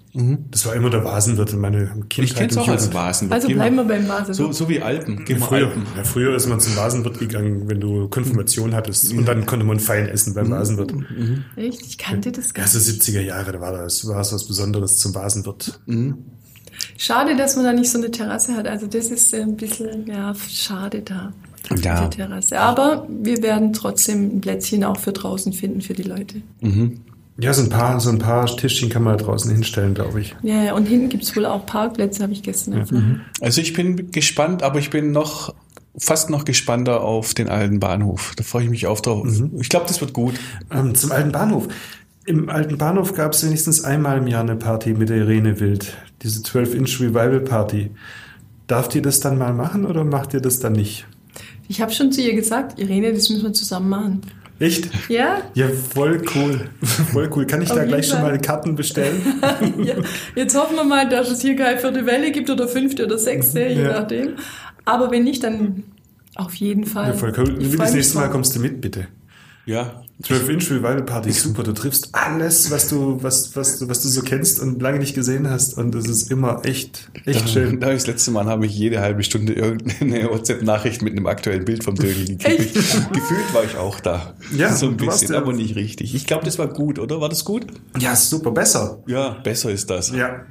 Das 0.50 0.64
war 0.64 0.74
immer 0.74 0.88
der 0.88 1.04
Vasenwirt 1.04 1.52
in 1.52 1.60
meiner 1.60 1.86
Kindheit. 2.08 2.18
Ich 2.18 2.34
kenn's 2.34 2.56
und 2.56 2.62
auch 2.62 2.68
als 2.68 2.82
Jugend. 2.84 2.94
Vasenwirt. 2.94 3.34
Also 3.34 3.48
bleiben 3.48 3.76
wir 3.76 3.84
beim 3.84 4.06
Basenwirt. 4.08 4.36
so, 4.36 4.52
so 4.52 4.68
wie 4.68 4.80
Alpen. 4.80 5.24
Geh 5.26 5.36
Früher, 5.36 5.66
Alpen. 5.68 5.82
ja, 5.96 6.04
früher 6.04 6.34
ist 6.34 6.46
man 6.48 6.58
zum 6.60 6.74
Vasenwirt 6.76 7.18
gegangen, 7.18 7.68
wenn 7.68 7.80
du 7.80 8.08
Konfirmation 8.08 8.74
hattest. 8.74 9.12
Und 9.12 9.26
dann 9.26 9.44
konnte 9.44 9.66
man 9.66 9.78
fein 9.80 10.08
essen 10.08 10.32
beim 10.34 10.50
Vasenwirt. 10.50 10.94
Echt? 11.56 11.82
Ich 11.82 11.98
kannte 11.98 12.32
das 12.32 12.54
gar 12.54 12.62
nicht. 12.62 12.72
so 12.72 12.78
70er 12.78 13.20
Jahre, 13.20 13.52
da 13.52 13.60
war 13.60 13.72
das, 13.72 14.06
war 14.08 14.20
es 14.20 14.32
was 14.32 14.46
Besonderes 14.46 14.98
zum 14.98 15.14
Vasenwirt. 15.14 15.78
Schade, 16.98 17.36
dass 17.36 17.56
man 17.56 17.64
da 17.64 17.72
nicht 17.72 17.90
so 17.90 17.98
eine 17.98 18.10
Terrasse 18.10 18.54
hat. 18.54 18.66
Also 18.66 18.86
das 18.86 19.06
ist 19.08 19.34
ein 19.34 19.56
bisschen, 19.56 20.06
ja, 20.06 20.34
schade 20.48 21.02
da. 21.02 21.32
Ja. 21.82 21.96
Diese 21.98 22.10
Terrasse. 22.10 22.60
Aber 22.60 23.06
wir 23.08 23.42
werden 23.42 23.72
trotzdem 23.72 24.36
ein 24.36 24.40
Plätzchen 24.40 24.84
auch 24.84 24.98
für 24.98 25.12
draußen 25.12 25.52
finden 25.52 25.80
für 25.80 25.94
die 25.94 26.04
Leute. 26.04 26.42
Ja, 27.38 27.52
so 27.52 27.62
ein 27.62 27.68
paar, 27.68 28.00
so 28.00 28.10
ein 28.10 28.18
paar 28.18 28.46
Tischchen 28.46 28.88
kann 28.88 29.02
man 29.02 29.18
da 29.18 29.24
draußen 29.24 29.50
hinstellen, 29.50 29.94
glaube 29.94 30.20
ich. 30.20 30.34
Ja, 30.42 30.62
ja, 30.62 30.74
und 30.74 30.86
hinten 30.86 31.08
gibt's 31.10 31.36
wohl 31.36 31.44
auch 31.44 31.66
Parkplätze, 31.66 32.22
habe 32.22 32.32
ich 32.32 32.42
gestern 32.42 32.74
erfahren. 32.74 33.22
Also 33.40 33.60
ich 33.60 33.74
bin 33.74 34.10
gespannt, 34.10 34.62
aber 34.62 34.78
ich 34.78 34.90
bin 34.90 35.12
noch 35.12 35.54
fast 35.98 36.30
noch 36.30 36.44
gespannter 36.44 37.02
auf 37.02 37.34
den 37.34 37.48
alten 37.48 37.80
Bahnhof. 37.80 38.32
Da 38.36 38.44
freue 38.44 38.64
ich 38.64 38.70
mich 38.70 38.86
auf 38.86 39.02
drauf. 39.02 39.26
Ich 39.58 39.68
glaube, 39.68 39.86
das 39.86 40.00
wird 40.00 40.12
gut. 40.12 40.34
Ähm, 40.70 40.94
zum 40.94 41.12
alten 41.12 41.32
Bahnhof. 41.32 41.68
Im 42.24 42.48
alten 42.48 42.78
Bahnhof 42.78 43.14
gab 43.14 43.32
es 43.32 43.44
wenigstens 43.44 43.84
einmal 43.84 44.18
im 44.18 44.26
Jahr 44.26 44.42
eine 44.42 44.56
Party 44.56 44.94
mit 44.94 45.10
der 45.10 45.18
Irene 45.18 45.60
Wild. 45.60 45.96
Diese 46.22 46.40
12-Inch 46.40 47.00
Revival 47.00 47.40
Party. 47.40 47.90
Darf 48.66 48.94
ihr 48.94 49.02
das 49.02 49.20
dann 49.20 49.38
mal 49.38 49.54
machen 49.54 49.84
oder 49.86 50.04
macht 50.04 50.34
ihr 50.34 50.40
das 50.40 50.58
dann 50.58 50.72
nicht? 50.72 51.06
Ich 51.68 51.80
habe 51.80 51.92
schon 51.92 52.12
zu 52.12 52.20
ihr 52.20 52.34
gesagt, 52.34 52.78
Irene, 52.78 53.12
das 53.12 53.28
müssen 53.30 53.42
wir 53.44 53.52
zusammen 53.52 53.88
machen. 53.88 54.20
Echt? 54.58 54.88
Ja? 55.10 55.42
Ja, 55.54 55.68
voll 55.68 56.22
cool. 56.34 56.70
Voll 57.12 57.28
cool. 57.36 57.46
Kann 57.46 57.60
ich 57.60 57.70
Auf 57.70 57.76
da 57.76 57.84
gleich 57.84 58.06
schon 58.06 58.20
Fall. 58.20 58.30
mal 58.32 58.40
Karten 58.40 58.74
bestellen? 58.74 59.20
ja. 59.82 59.96
Jetzt 60.34 60.56
hoffen 60.56 60.76
wir 60.76 60.84
mal, 60.84 61.06
dass 61.08 61.30
es 61.30 61.42
hier 61.42 61.56
keine 61.56 61.78
vierte 61.78 62.06
Welle 62.06 62.32
gibt 62.32 62.48
oder 62.48 62.66
fünfte 62.66 63.04
oder 63.04 63.18
sechste, 63.18 63.60
je 63.60 63.82
Ja. 63.82 64.00
nachdem. 64.00 64.36
Aber 64.86 65.10
wenn 65.10 65.24
nicht, 65.24 65.42
dann 65.44 65.82
auf 66.36 66.54
jeden 66.54 66.84
Fall. 66.86 67.08
Ja, 67.08 67.12
voll 67.12 67.32
cool. 67.36 67.56
Wie 67.60 67.76
das 67.76 67.92
nächste 67.92 68.16
Mal 68.16 68.30
kommst 68.30 68.56
du 68.56 68.60
mit, 68.60 68.80
bitte. 68.80 69.08
Ja. 69.66 70.02
12-Inch 70.22 70.70
Revival 70.70 71.02
Party, 71.02 71.30
super. 71.32 71.62
Du 71.62 71.72
triffst 71.72 72.08
alles, 72.12 72.70
was 72.70 72.88
du, 72.88 73.22
was, 73.22 73.54
was, 73.56 73.78
du- 73.80 73.88
was 73.88 74.00
du 74.00 74.08
so 74.08 74.22
kennst 74.22 74.60
und 74.60 74.80
lange 74.80 74.98
nicht 75.00 75.14
gesehen 75.14 75.50
hast. 75.50 75.76
Und 75.76 75.94
es 75.94 76.08
ist 76.08 76.30
immer 76.30 76.64
echt, 76.64 77.10
echt 77.26 77.50
schön. 77.50 77.80
Da 77.80 77.88
hab 77.88 77.92
ich 77.92 77.98
das 77.98 78.06
letzte 78.06 78.30
Mal 78.30 78.46
habe 78.46 78.64
ich 78.64 78.74
jede 78.78 79.00
halbe 79.00 79.22
Stunde 79.24 79.52
irgendeine 79.52 80.30
WhatsApp-Nachricht 80.30 81.02
mit 81.02 81.12
einem 81.14 81.26
aktuellen 81.26 81.64
Bild 81.66 81.84
vom 81.84 81.96
Dödel 81.96 82.24
gekriegt. 82.38 82.74
Gefühlt 82.74 83.52
war 83.54 83.64
ich 83.64 83.76
auch 83.76 84.00
da. 84.00 84.34
Ja, 84.56 84.74
so 84.74 84.86
ein 84.86 84.96
bisschen, 84.96 85.34
aber 85.34 85.52
nicht 85.52 85.76
richtig. 85.76 86.14
Ich 86.14 86.26
glaube, 86.26 86.44
das 86.46 86.58
war 86.58 86.68
gut, 86.68 86.98
oder? 86.98 87.20
War 87.20 87.28
das 87.28 87.44
gut? 87.44 87.66
Ja, 87.98 88.16
super. 88.16 88.52
Besser. 88.52 89.02
Ja, 89.06 89.30
besser 89.42 89.70
ist 89.70 89.90
das. 89.90 90.10
Ja. 90.12 90.42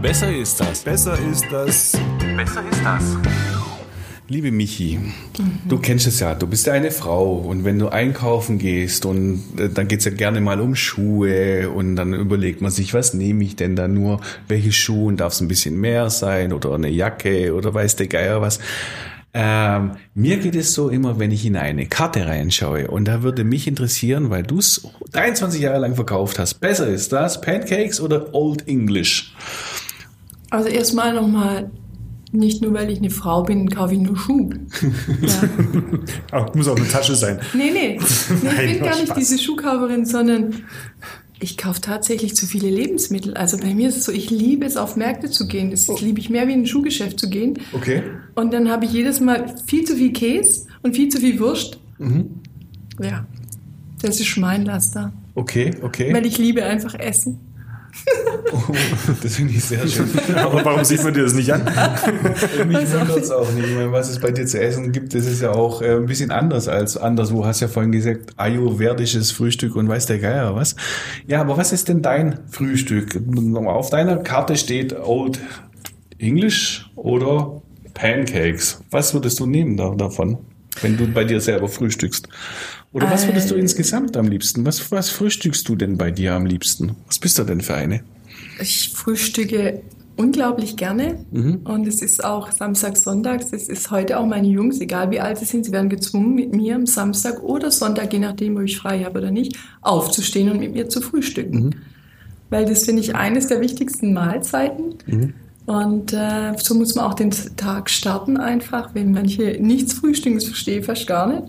Besser 0.00 0.34
ist 0.34 0.58
das. 0.58 0.80
Besser 0.80 1.16
ist 1.30 1.44
das. 1.52 1.92
Besser 2.36 2.62
ist 2.68 2.80
das. 2.82 3.51
Liebe 4.32 4.50
Michi, 4.50 4.98
du 5.68 5.78
kennst 5.78 6.06
es 6.06 6.20
ja, 6.20 6.34
du 6.34 6.46
bist 6.46 6.66
ja 6.66 6.72
eine 6.72 6.90
Frau 6.90 7.34
und 7.34 7.66
wenn 7.66 7.78
du 7.78 7.88
einkaufen 7.88 8.56
gehst 8.56 9.04
und 9.04 9.42
äh, 9.58 9.68
dann 9.68 9.88
geht's 9.88 10.06
ja 10.06 10.10
gerne 10.10 10.40
mal 10.40 10.58
um 10.58 10.74
Schuhe 10.74 11.68
und 11.68 11.96
dann 11.96 12.14
überlegt 12.14 12.62
man 12.62 12.70
sich, 12.70 12.94
was 12.94 13.12
nehme 13.12 13.44
ich 13.44 13.56
denn 13.56 13.76
da 13.76 13.88
nur, 13.88 14.22
welche 14.48 14.72
Schuhe, 14.72 15.12
darf 15.12 15.34
es 15.34 15.42
ein 15.42 15.48
bisschen 15.48 15.78
mehr 15.78 16.08
sein 16.08 16.54
oder 16.54 16.72
eine 16.72 16.88
Jacke 16.88 17.54
oder 17.54 17.74
weiß 17.74 17.96
der 17.96 18.06
Geier 18.06 18.40
was. 18.40 18.58
Ähm, 19.34 19.96
mir 20.14 20.38
geht 20.38 20.56
es 20.56 20.72
so 20.72 20.88
immer, 20.88 21.18
wenn 21.18 21.30
ich 21.30 21.44
in 21.44 21.56
eine 21.56 21.84
Karte 21.84 22.24
reinschaue 22.24 22.88
und 22.88 23.04
da 23.04 23.22
würde 23.22 23.44
mich 23.44 23.68
interessieren, 23.68 24.30
weil 24.30 24.44
du 24.44 24.60
es 24.60 24.88
23 25.12 25.60
Jahre 25.60 25.80
lang 25.80 25.94
verkauft 25.94 26.38
hast, 26.38 26.54
besser 26.54 26.86
ist 26.88 27.12
das 27.12 27.42
Pancakes 27.42 28.00
oder 28.00 28.34
Old 28.34 28.66
English? 28.66 29.34
Also 30.48 30.70
erstmal 30.70 31.12
nochmal, 31.12 31.70
nicht 32.32 32.62
nur 32.62 32.72
weil 32.72 32.90
ich 32.90 32.98
eine 32.98 33.10
Frau 33.10 33.42
bin, 33.42 33.68
kaufe 33.68 33.94
ich 33.94 34.00
nur 34.00 34.16
Schuh. 34.16 34.50
ja. 35.20 36.46
Muss 36.54 36.66
auch 36.66 36.76
eine 36.76 36.88
Tasche 36.88 37.14
sein. 37.14 37.38
Nee, 37.54 37.70
nee. 37.70 37.98
nee 37.98 37.98
ich 37.98 38.42
Nein, 38.42 38.68
bin 38.68 38.78
gar 38.80 38.96
nicht 38.96 39.06
Spaß. 39.06 39.18
diese 39.18 39.38
Schuhkauferin, 39.38 40.06
sondern 40.06 40.54
ich 41.38 41.58
kaufe 41.58 41.80
tatsächlich 41.80 42.34
zu 42.34 42.46
viele 42.46 42.70
Lebensmittel. 42.70 43.34
Also 43.34 43.58
bei 43.58 43.74
mir 43.74 43.88
ist 43.88 43.96
es 43.98 44.04
so, 44.04 44.12
ich 44.12 44.30
liebe 44.30 44.64
es, 44.64 44.76
auf 44.76 44.96
Märkte 44.96 45.28
zu 45.28 45.46
gehen. 45.46 45.70
Das 45.70 45.88
liebe 46.00 46.20
ich 46.20 46.30
mehr 46.30 46.48
wie 46.48 46.52
in 46.52 46.60
ein 46.60 46.66
Schuhgeschäft 46.66 47.20
zu 47.20 47.28
gehen. 47.28 47.58
Okay. 47.72 48.02
Und 48.34 48.52
dann 48.52 48.70
habe 48.70 48.86
ich 48.86 48.92
jedes 48.92 49.20
Mal 49.20 49.54
viel 49.66 49.84
zu 49.84 49.96
viel 49.96 50.12
Käse 50.12 50.66
und 50.82 50.96
viel 50.96 51.08
zu 51.08 51.18
viel 51.18 51.38
Wurst. 51.38 51.78
Ja, 53.00 53.26
das 54.00 54.20
ist 54.20 54.36
mein 54.36 54.64
Laster. 54.64 55.12
Okay, 55.34 55.72
okay. 55.82 56.12
Weil 56.12 56.26
ich 56.26 56.38
liebe 56.38 56.64
einfach 56.64 56.94
Essen. 56.94 57.40
Das 59.22 59.36
finde 59.36 59.54
ich 59.54 59.64
sehr 59.64 59.86
schön. 59.86 60.08
Aber 60.36 60.64
warum 60.64 60.84
sieht 60.84 61.02
man 61.02 61.14
dir 61.14 61.22
das 61.22 61.34
nicht 61.34 61.52
an? 61.52 61.62
Mich 62.66 62.92
wundert 62.92 63.18
es 63.18 63.30
auch 63.30 63.50
nicht. 63.52 63.68
Ich 63.68 63.74
meine, 63.74 63.92
was 63.92 64.08
es 64.10 64.18
bei 64.18 64.30
dir 64.30 64.46
zu 64.46 64.60
essen 64.60 64.92
gibt, 64.92 65.14
das 65.14 65.26
ist 65.26 65.42
ja 65.42 65.52
auch 65.52 65.82
äh, 65.82 65.96
ein 65.96 66.06
bisschen 66.06 66.30
anders 66.30 66.68
als 66.68 66.96
anderswo. 66.96 67.44
Hast 67.44 67.60
ja 67.60 67.68
vorhin 67.68 67.92
gesagt, 67.92 68.32
ayurvedisches 68.36 69.30
Frühstück 69.30 69.76
und 69.76 69.88
weiß 69.88 70.06
der 70.06 70.18
Geier 70.18 70.54
was. 70.54 70.76
Ja, 71.26 71.40
aber 71.40 71.56
was 71.56 71.72
ist 71.72 71.88
denn 71.88 72.02
dein 72.02 72.40
Frühstück? 72.50 73.20
Auf 73.54 73.90
deiner 73.90 74.16
Karte 74.18 74.56
steht 74.56 74.98
Old 74.98 75.38
English 76.18 76.90
oder 76.96 77.62
Pancakes. 77.94 78.82
Was 78.90 79.14
würdest 79.14 79.40
du 79.40 79.46
nehmen 79.46 79.76
da, 79.76 79.90
davon, 79.90 80.38
wenn 80.80 80.96
du 80.96 81.06
bei 81.06 81.24
dir 81.24 81.40
selber 81.40 81.68
frühstückst? 81.68 82.28
Oder 82.92 83.10
was 83.10 83.26
würdest 83.26 83.50
du 83.50 83.54
Äh. 83.54 83.60
insgesamt 83.60 84.16
am 84.16 84.26
liebsten? 84.28 84.66
Was, 84.66 84.90
was 84.92 85.08
frühstückst 85.10 85.66
du 85.68 85.76
denn 85.76 85.96
bei 85.96 86.10
dir 86.10 86.34
am 86.34 86.44
liebsten? 86.46 86.94
Was 87.06 87.18
bist 87.18 87.38
du 87.38 87.44
denn 87.44 87.60
für 87.60 87.74
eine? 87.74 88.00
Ich 88.60 88.90
frühstücke 88.94 89.80
unglaublich 90.16 90.76
gerne 90.76 91.24
Mhm. 91.30 91.60
und 91.64 91.86
es 91.86 92.02
ist 92.02 92.22
auch 92.22 92.52
Samstag, 92.52 92.98
Sonntags. 92.98 93.46
Es 93.52 93.68
ist 93.68 93.90
heute 93.90 94.18
auch 94.18 94.26
meine 94.26 94.46
Jungs, 94.48 94.78
egal 94.80 95.10
wie 95.10 95.20
alt 95.20 95.38
sie 95.38 95.46
sind, 95.46 95.64
sie 95.64 95.72
werden 95.72 95.88
gezwungen, 95.88 96.34
mit 96.34 96.54
mir 96.54 96.74
am 96.74 96.84
Samstag 96.84 97.42
oder 97.42 97.70
Sonntag, 97.70 98.12
je 98.12 98.18
nachdem, 98.18 98.56
ob 98.56 98.62
ich 98.64 98.76
frei 98.76 99.02
habe 99.04 99.18
oder 99.20 99.30
nicht, 99.30 99.56
aufzustehen 99.80 100.50
und 100.50 100.60
mit 100.60 100.72
mir 100.74 100.88
zu 100.90 101.00
frühstücken. 101.00 101.64
Mhm. 101.64 101.70
Weil 102.50 102.66
das 102.66 102.84
finde 102.84 103.00
ich 103.00 103.14
eines 103.16 103.46
der 103.46 103.62
wichtigsten 103.62 104.12
Mahlzeiten. 104.12 104.94
Mhm. 105.06 105.34
Und 105.64 106.12
äh, 106.12 106.52
so 106.58 106.74
muss 106.74 106.94
man 106.94 107.06
auch 107.06 107.14
den 107.14 107.30
Tag 107.56 107.88
starten 107.88 108.36
einfach. 108.36 108.90
Wenn 108.94 109.12
manche 109.12 109.56
nichts 109.60 109.94
frühstücken, 109.94 110.36
das 110.36 110.44
verstehe 110.44 110.80
ich 110.80 110.84
fast 110.84 111.06
gar 111.06 111.26
nicht. 111.28 111.44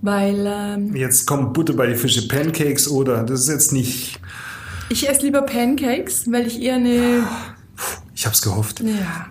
Weil 0.00 0.44
ähm, 0.46 0.94
Jetzt 0.94 1.26
kommt 1.26 1.54
Butter 1.54 1.72
bei 1.72 1.86
die 1.86 1.94
Fische, 1.96 2.28
Pancakes 2.28 2.88
oder 2.88 3.24
das 3.24 3.42
ist 3.42 3.48
jetzt 3.48 3.72
nicht. 3.72 4.20
ich 4.88 5.08
esse 5.08 5.22
lieber 5.22 5.42
Pancakes, 5.42 6.30
weil 6.30 6.46
ich 6.46 6.60
eher 6.62 6.76
eine 6.76 7.24
Ich 8.14 8.26
hab's 8.26 8.42
gehofft. 8.42 8.80
Ja. 8.80 9.26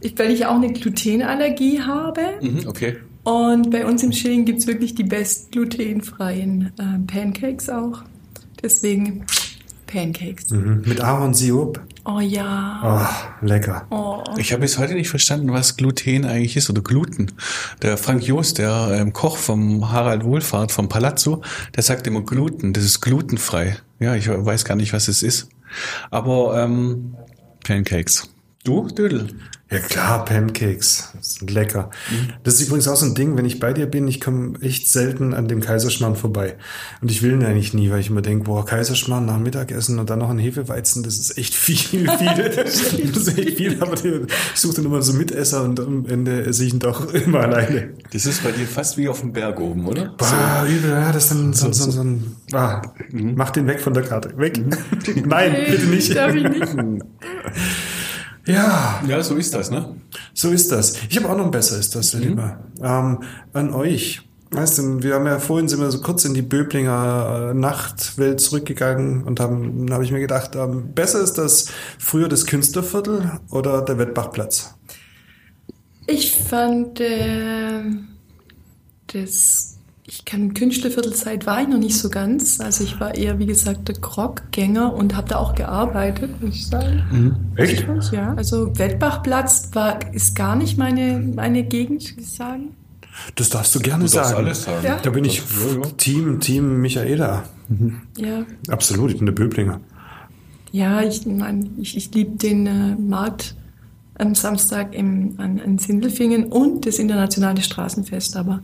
Ich, 0.00 0.18
weil 0.18 0.30
ich 0.30 0.46
auch 0.46 0.54
eine 0.56 0.72
Glutenallergie 0.72 1.80
habe. 1.80 2.20
Mhm, 2.40 2.68
okay. 2.68 2.98
Und 3.24 3.70
bei 3.70 3.84
uns 3.84 4.02
im 4.02 4.12
Schilling 4.12 4.44
gibt 4.44 4.60
es 4.60 4.66
wirklich 4.66 4.94
die 4.94 5.04
best 5.04 5.52
glutenfreien 5.52 6.72
äh, 6.78 7.12
Pancakes 7.12 7.68
auch. 7.68 8.02
Deswegen 8.62 9.24
Pancakes. 9.88 10.50
Mhm. 10.50 10.82
Mit 10.86 11.00
Ahornsirup. 11.00 11.80
Oh 12.04 12.20
ja. 12.20 12.80
Oh, 13.42 13.44
lecker. 13.44 13.86
Oh. 13.90 14.22
Ich 14.36 14.52
habe 14.52 14.60
bis 14.60 14.78
heute 14.78 14.94
nicht 14.94 15.08
verstanden, 15.08 15.52
was 15.52 15.76
Gluten 15.76 16.24
eigentlich 16.24 16.56
ist 16.56 16.70
oder 16.70 16.82
Gluten. 16.82 17.32
Der 17.82 17.98
Frank 17.98 18.22
Jost, 18.22 18.58
der 18.58 18.90
ähm, 18.92 19.12
Koch 19.12 19.36
vom 19.36 19.90
Harald 19.90 20.24
Wohlfahrt 20.24 20.70
vom 20.70 20.88
Palazzo, 20.88 21.42
der 21.74 21.82
sagt 21.82 22.06
immer 22.06 22.22
Gluten. 22.22 22.72
Das 22.72 22.84
ist 22.84 23.00
glutenfrei. 23.00 23.76
Ja, 23.98 24.14
ich 24.14 24.28
weiß 24.28 24.64
gar 24.64 24.76
nicht, 24.76 24.92
was 24.92 25.08
es 25.08 25.22
ist. 25.22 25.48
Aber 26.10 26.62
ähm, 26.62 27.16
Pancakes. 27.64 28.30
Du, 28.64 28.86
Dödel? 28.88 29.28
Ja 29.70 29.80
klar, 29.80 30.24
Pancakes. 30.24 31.10
Das 31.14 31.34
sind 31.34 31.50
lecker. 31.50 31.90
Das 32.42 32.54
ist 32.54 32.68
übrigens 32.68 32.88
auch 32.88 32.96
so 32.96 33.04
ein 33.04 33.14
Ding, 33.14 33.36
wenn 33.36 33.44
ich 33.44 33.60
bei 33.60 33.74
dir 33.74 33.84
bin, 33.84 34.08
ich 34.08 34.18
komme 34.18 34.58
echt 34.62 34.88
selten 34.88 35.34
an 35.34 35.46
dem 35.46 35.60
Kaiserschmarrn 35.60 36.16
vorbei. 36.16 36.56
Und 37.02 37.10
ich 37.10 37.22
will 37.22 37.32
ihn 37.32 37.44
eigentlich 37.44 37.74
nie, 37.74 37.90
weil 37.90 38.00
ich 38.00 38.08
immer 38.08 38.22
denke, 38.22 38.44
boah, 38.44 38.64
Kaiserschmarrn 38.64 39.26
nach 39.26 39.38
Mittagessen 39.38 39.98
und 39.98 40.08
dann 40.08 40.20
noch 40.20 40.30
ein 40.30 40.38
Hefeweizen, 40.38 41.02
das 41.02 41.18
ist 41.18 41.36
echt 41.36 41.54
viel, 41.54 41.76
viel. 41.76 42.08
das 42.56 42.80
ist 42.80 43.38
echt 43.38 43.58
viel, 43.58 43.76
aber 43.82 43.92
ich 43.92 44.60
suche 44.60 44.76
dann 44.76 44.86
immer 44.86 45.02
so 45.02 45.12
Mitesser 45.12 45.62
und 45.64 45.78
am 45.80 46.06
Ende 46.06 46.46
esse 46.46 46.64
ich 46.64 46.72
ihn 46.72 46.78
doch 46.78 47.12
immer 47.26 47.40
alleine. 47.40 47.90
Das 48.10 48.24
ist 48.24 48.42
bei 48.42 48.52
dir 48.52 48.66
fast 48.66 48.96
wie 48.96 49.06
auf 49.06 49.20
dem 49.20 49.34
Berg 49.34 49.60
oben, 49.60 49.86
oder? 49.86 50.14
Boah, 50.16 50.66
übel, 50.66 50.92
ja, 50.92 51.12
das 51.12 51.24
ist 51.24 51.30
dann 51.32 51.52
so, 51.52 51.70
so, 51.72 51.90
so 51.90 52.00
ein, 52.00 52.36
ah, 52.52 52.80
mach 53.12 53.50
den 53.50 53.66
weg 53.66 53.80
von 53.80 53.92
der 53.92 54.04
Karte. 54.04 54.32
Weg. 54.38 54.62
Nein, 55.26 55.56
bitte 55.68 55.86
nicht. 55.86 56.16
Darf 56.16 56.34
ich 56.34 56.48
nicht? 56.48 56.74
Ja, 58.48 59.02
Ja, 59.06 59.22
so 59.22 59.36
ist 59.36 59.54
das, 59.54 59.70
ne? 59.70 59.96
so 60.34 60.50
ist 60.50 60.72
das. 60.72 60.94
Ich 61.08 61.16
habe 61.16 61.28
auch 61.28 61.36
noch 61.36 61.44
ein 61.44 61.50
besser 61.50 61.78
ist 61.78 61.94
das, 61.94 62.14
lieber. 62.14 62.58
Ähm, 62.82 63.22
an 63.52 63.74
euch. 63.74 64.22
Weißt 64.50 64.78
du, 64.78 65.02
wir 65.02 65.14
haben 65.14 65.26
ja 65.26 65.38
vorhin 65.38 65.68
sind 65.68 65.80
wir 65.80 65.90
so 65.90 66.00
kurz 66.00 66.24
in 66.24 66.32
die 66.32 66.40
Böblinger 66.40 67.50
äh, 67.50 67.54
Nachtwelt 67.54 68.40
zurückgegangen 68.40 69.24
und 69.24 69.40
haben, 69.40 69.86
dann 69.86 69.94
habe 69.94 70.04
ich 70.04 70.10
mir 70.10 70.20
gedacht, 70.20 70.56
ähm, 70.56 70.94
besser 70.94 71.20
ist 71.20 71.34
das 71.34 71.66
früher 71.98 72.28
das 72.28 72.46
Künstlerviertel 72.46 73.32
oder 73.50 73.82
der 73.82 73.98
Wettbachplatz? 73.98 74.74
Ich 76.06 76.34
fand 76.34 76.98
äh, 77.00 77.82
das, 79.12 79.67
ich 80.10 80.24
kann 80.24 80.54
Künstlerviertelzeit 80.54 81.44
war 81.46 81.60
ich 81.60 81.68
noch 81.68 81.78
nicht 81.78 81.96
so 81.98 82.08
ganz. 82.08 82.60
Also 82.60 82.82
ich 82.82 82.98
war 82.98 83.14
eher, 83.14 83.38
wie 83.38 83.44
gesagt, 83.46 83.88
der 83.88 83.94
Groggänger 83.96 84.94
und 84.94 85.14
habe 85.14 85.28
da 85.28 85.36
auch 85.36 85.54
gearbeitet, 85.54 86.40
muss 86.42 86.54
ich 86.56 86.66
sagen. 86.66 87.34
Echt? 87.56 87.86
Ja, 88.10 88.32
also 88.34 88.76
Wettbachplatz 88.78 89.68
war, 89.74 89.98
ist 90.14 90.34
gar 90.34 90.56
nicht 90.56 90.78
meine, 90.78 91.18
meine 91.18 91.62
Gegend, 91.62 92.08
würde 92.10 92.22
ich 92.22 92.32
sagen. 92.32 92.70
Das 93.34 93.50
darfst 93.50 93.74
du 93.74 93.80
gerne 93.80 94.04
Du 94.06 94.10
darfst 94.10 94.30
sagen. 94.30 94.44
alles 94.46 94.62
sagen. 94.62 94.84
Ja. 94.86 94.98
Da 95.02 95.10
bin 95.10 95.24
ich 95.26 95.42
Team, 95.98 96.40
Team 96.40 96.80
Michaela. 96.80 97.44
Ja, 98.16 98.44
Absolut, 98.70 99.10
ich 99.10 99.18
bin 99.18 99.26
der 99.26 99.34
Böblinger. 99.34 99.80
ja 100.72 101.02
ich, 101.02 101.26
mein, 101.26 101.68
ich, 101.78 101.96
ich 101.96 102.14
liebe 102.14 102.36
den 102.38 102.66
äh, 102.66 102.96
Markt 102.96 103.56
am 104.18 104.34
Samstag 104.34 104.94
im, 104.94 105.34
an, 105.38 105.60
an 105.64 105.78
Sindelfingen 105.78 106.46
und 106.46 106.86
das 106.86 106.98
internationale 106.98 107.62
Straßenfest, 107.62 108.36
aber 108.36 108.62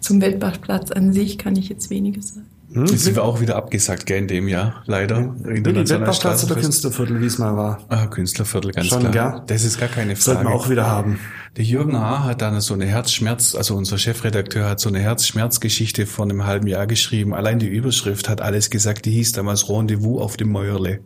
zum 0.00 0.20
Weltbachplatz 0.20 0.90
an 0.90 1.12
sich 1.12 1.38
kann 1.38 1.56
ich 1.56 1.68
jetzt 1.68 1.90
weniger 1.90 2.20
sagen. 2.22 2.46
Hm? 2.72 2.86
Das 2.86 3.04
sind 3.04 3.14
wir 3.14 3.24
auch 3.24 3.40
wieder 3.40 3.56
abgesagt, 3.56 4.06
gell, 4.06 4.18
in 4.18 4.28
dem 4.28 4.48
Jahr, 4.48 4.82
leider. 4.86 5.18
Internationaler 5.18 5.88
Wettbachplatz 5.88 6.44
oder. 6.44 6.56
Künstlerviertel, 6.56 7.20
wie 7.20 7.26
es 7.26 7.38
mal 7.38 7.56
war? 7.56 7.78
Ah, 7.88 8.06
Künstlerviertel, 8.06 8.72
ganz 8.72 8.88
Schon, 8.88 9.10
klar. 9.10 9.32
gell? 9.32 9.42
Das 9.46 9.64
ist 9.64 9.78
gar 9.78 9.88
keine 9.88 10.16
Frage. 10.16 10.38
Sollten 10.38 10.44
wir 10.44 10.54
auch 10.54 10.68
wieder 10.68 10.86
haben. 10.86 11.18
Der 11.56 11.64
Jürgen 11.64 11.98
H. 11.98 12.24
hat 12.24 12.42
dann 12.42 12.60
so 12.60 12.74
eine 12.74 12.84
Herzschmerz, 12.84 13.54
also 13.54 13.76
unser 13.76 13.96
Chefredakteur 13.96 14.68
hat 14.68 14.78
so 14.78 14.90
eine 14.90 14.98
Herzschmerzgeschichte 14.98 16.04
vor 16.04 16.26
einem 16.26 16.44
halben 16.44 16.66
Jahr 16.66 16.86
geschrieben. 16.86 17.32
Allein 17.32 17.58
die 17.58 17.66
Überschrift 17.66 18.28
hat 18.28 18.42
alles 18.42 18.68
gesagt, 18.68 19.06
die 19.06 19.10
hieß 19.12 19.32
damals 19.32 19.66
Rendezvous 19.70 20.20
auf 20.20 20.36
dem 20.36 20.50
Mäuerle. 20.50 21.00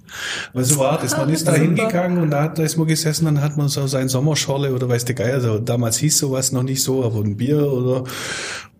Weil 0.52 0.64
so 0.64 0.78
war 0.78 0.98
das, 1.00 1.16
man 1.16 1.28
ist 1.28 1.46
da 1.46 1.54
hingegangen 1.54 2.18
und 2.18 2.30
da, 2.30 2.42
hat, 2.42 2.58
da 2.58 2.64
ist 2.64 2.76
man 2.76 2.88
gesessen, 2.88 3.26
dann 3.26 3.40
hat 3.40 3.56
man 3.56 3.68
so 3.68 3.86
sein 3.86 4.08
Sommerschorle 4.08 4.74
oder 4.74 4.88
weiß 4.88 5.04
der 5.04 5.14
Geier, 5.14 5.34
also 5.34 5.60
damals 5.60 5.98
hieß 5.98 6.18
sowas 6.18 6.50
noch 6.50 6.64
nicht 6.64 6.82
so, 6.82 7.04
aber 7.04 7.20
ein 7.20 7.36
Bier 7.36 7.70
oder, 7.70 8.02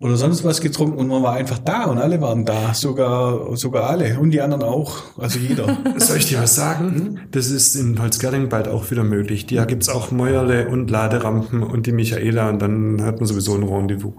oder 0.01 0.17
sonst 0.17 0.43
was 0.43 0.61
getrunken 0.61 0.97
und 0.97 1.07
man 1.07 1.21
war 1.21 1.33
einfach 1.33 1.59
da 1.59 1.85
und 1.85 1.99
alle 1.99 2.19
waren 2.21 2.43
da, 2.43 2.73
sogar, 2.73 3.55
sogar 3.55 3.89
alle 3.89 4.19
und 4.19 4.31
die 4.31 4.41
anderen 4.41 4.63
auch, 4.63 5.17
also 5.17 5.37
jeder. 5.37 5.77
Soll 5.97 6.17
ich 6.17 6.27
dir 6.27 6.41
was 6.41 6.55
sagen? 6.55 7.19
Das 7.31 7.51
ist 7.51 7.75
in 7.75 8.01
Holzgerling 8.01 8.49
bald 8.49 8.67
auch 8.67 8.89
wieder 8.89 9.03
möglich. 9.03 9.45
Da 9.45 9.65
gibt's 9.65 9.89
auch 9.89 10.11
Mäuerle 10.11 10.67
und 10.67 10.89
Laderampen 10.89 11.61
und 11.61 11.85
die 11.85 11.91
Michaela 11.91 12.49
und 12.49 12.59
dann 12.59 13.03
hat 13.03 13.19
man 13.19 13.27
sowieso 13.27 13.53
ein 13.55 13.63
Rendezvous. 13.63 14.13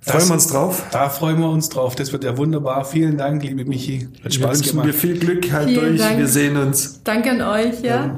Freuen 0.00 0.28
wir 0.28 0.34
uns 0.34 0.48
drauf. 0.48 0.82
Da 0.90 1.08
freuen 1.08 1.38
wir 1.38 1.48
uns 1.48 1.68
drauf. 1.70 1.94
Das 1.94 2.12
wird 2.12 2.24
ja 2.24 2.36
wunderbar. 2.36 2.84
Vielen 2.84 3.16
Dank, 3.16 3.42
liebe 3.42 3.64
Michi. 3.64 4.08
Hat 4.16 4.24
Wir 4.24 4.32
Spaß 4.32 4.58
wünschen 4.58 4.70
gemacht. 4.72 4.88
dir 4.88 4.92
viel 4.94 5.18
Glück, 5.18 5.50
halt 5.52 5.68
Vielen 5.68 5.80
durch. 5.80 6.00
Dank. 6.00 6.18
Wir 6.18 6.28
sehen 6.28 6.56
uns. 6.56 7.00
Danke 7.04 7.30
an 7.30 7.40
euch, 7.40 7.80
ja. 7.82 8.16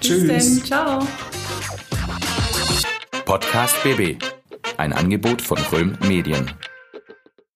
Bis 0.00 0.08
Tschüss. 0.08 0.26
dann, 0.26 0.64
ciao. 0.66 1.06
Podcast 3.24 3.74
BB. 3.82 4.33
Ein 4.76 4.92
Angebot 4.92 5.40
von 5.40 5.58
Röhm 5.72 5.96
Medien. 6.08 6.50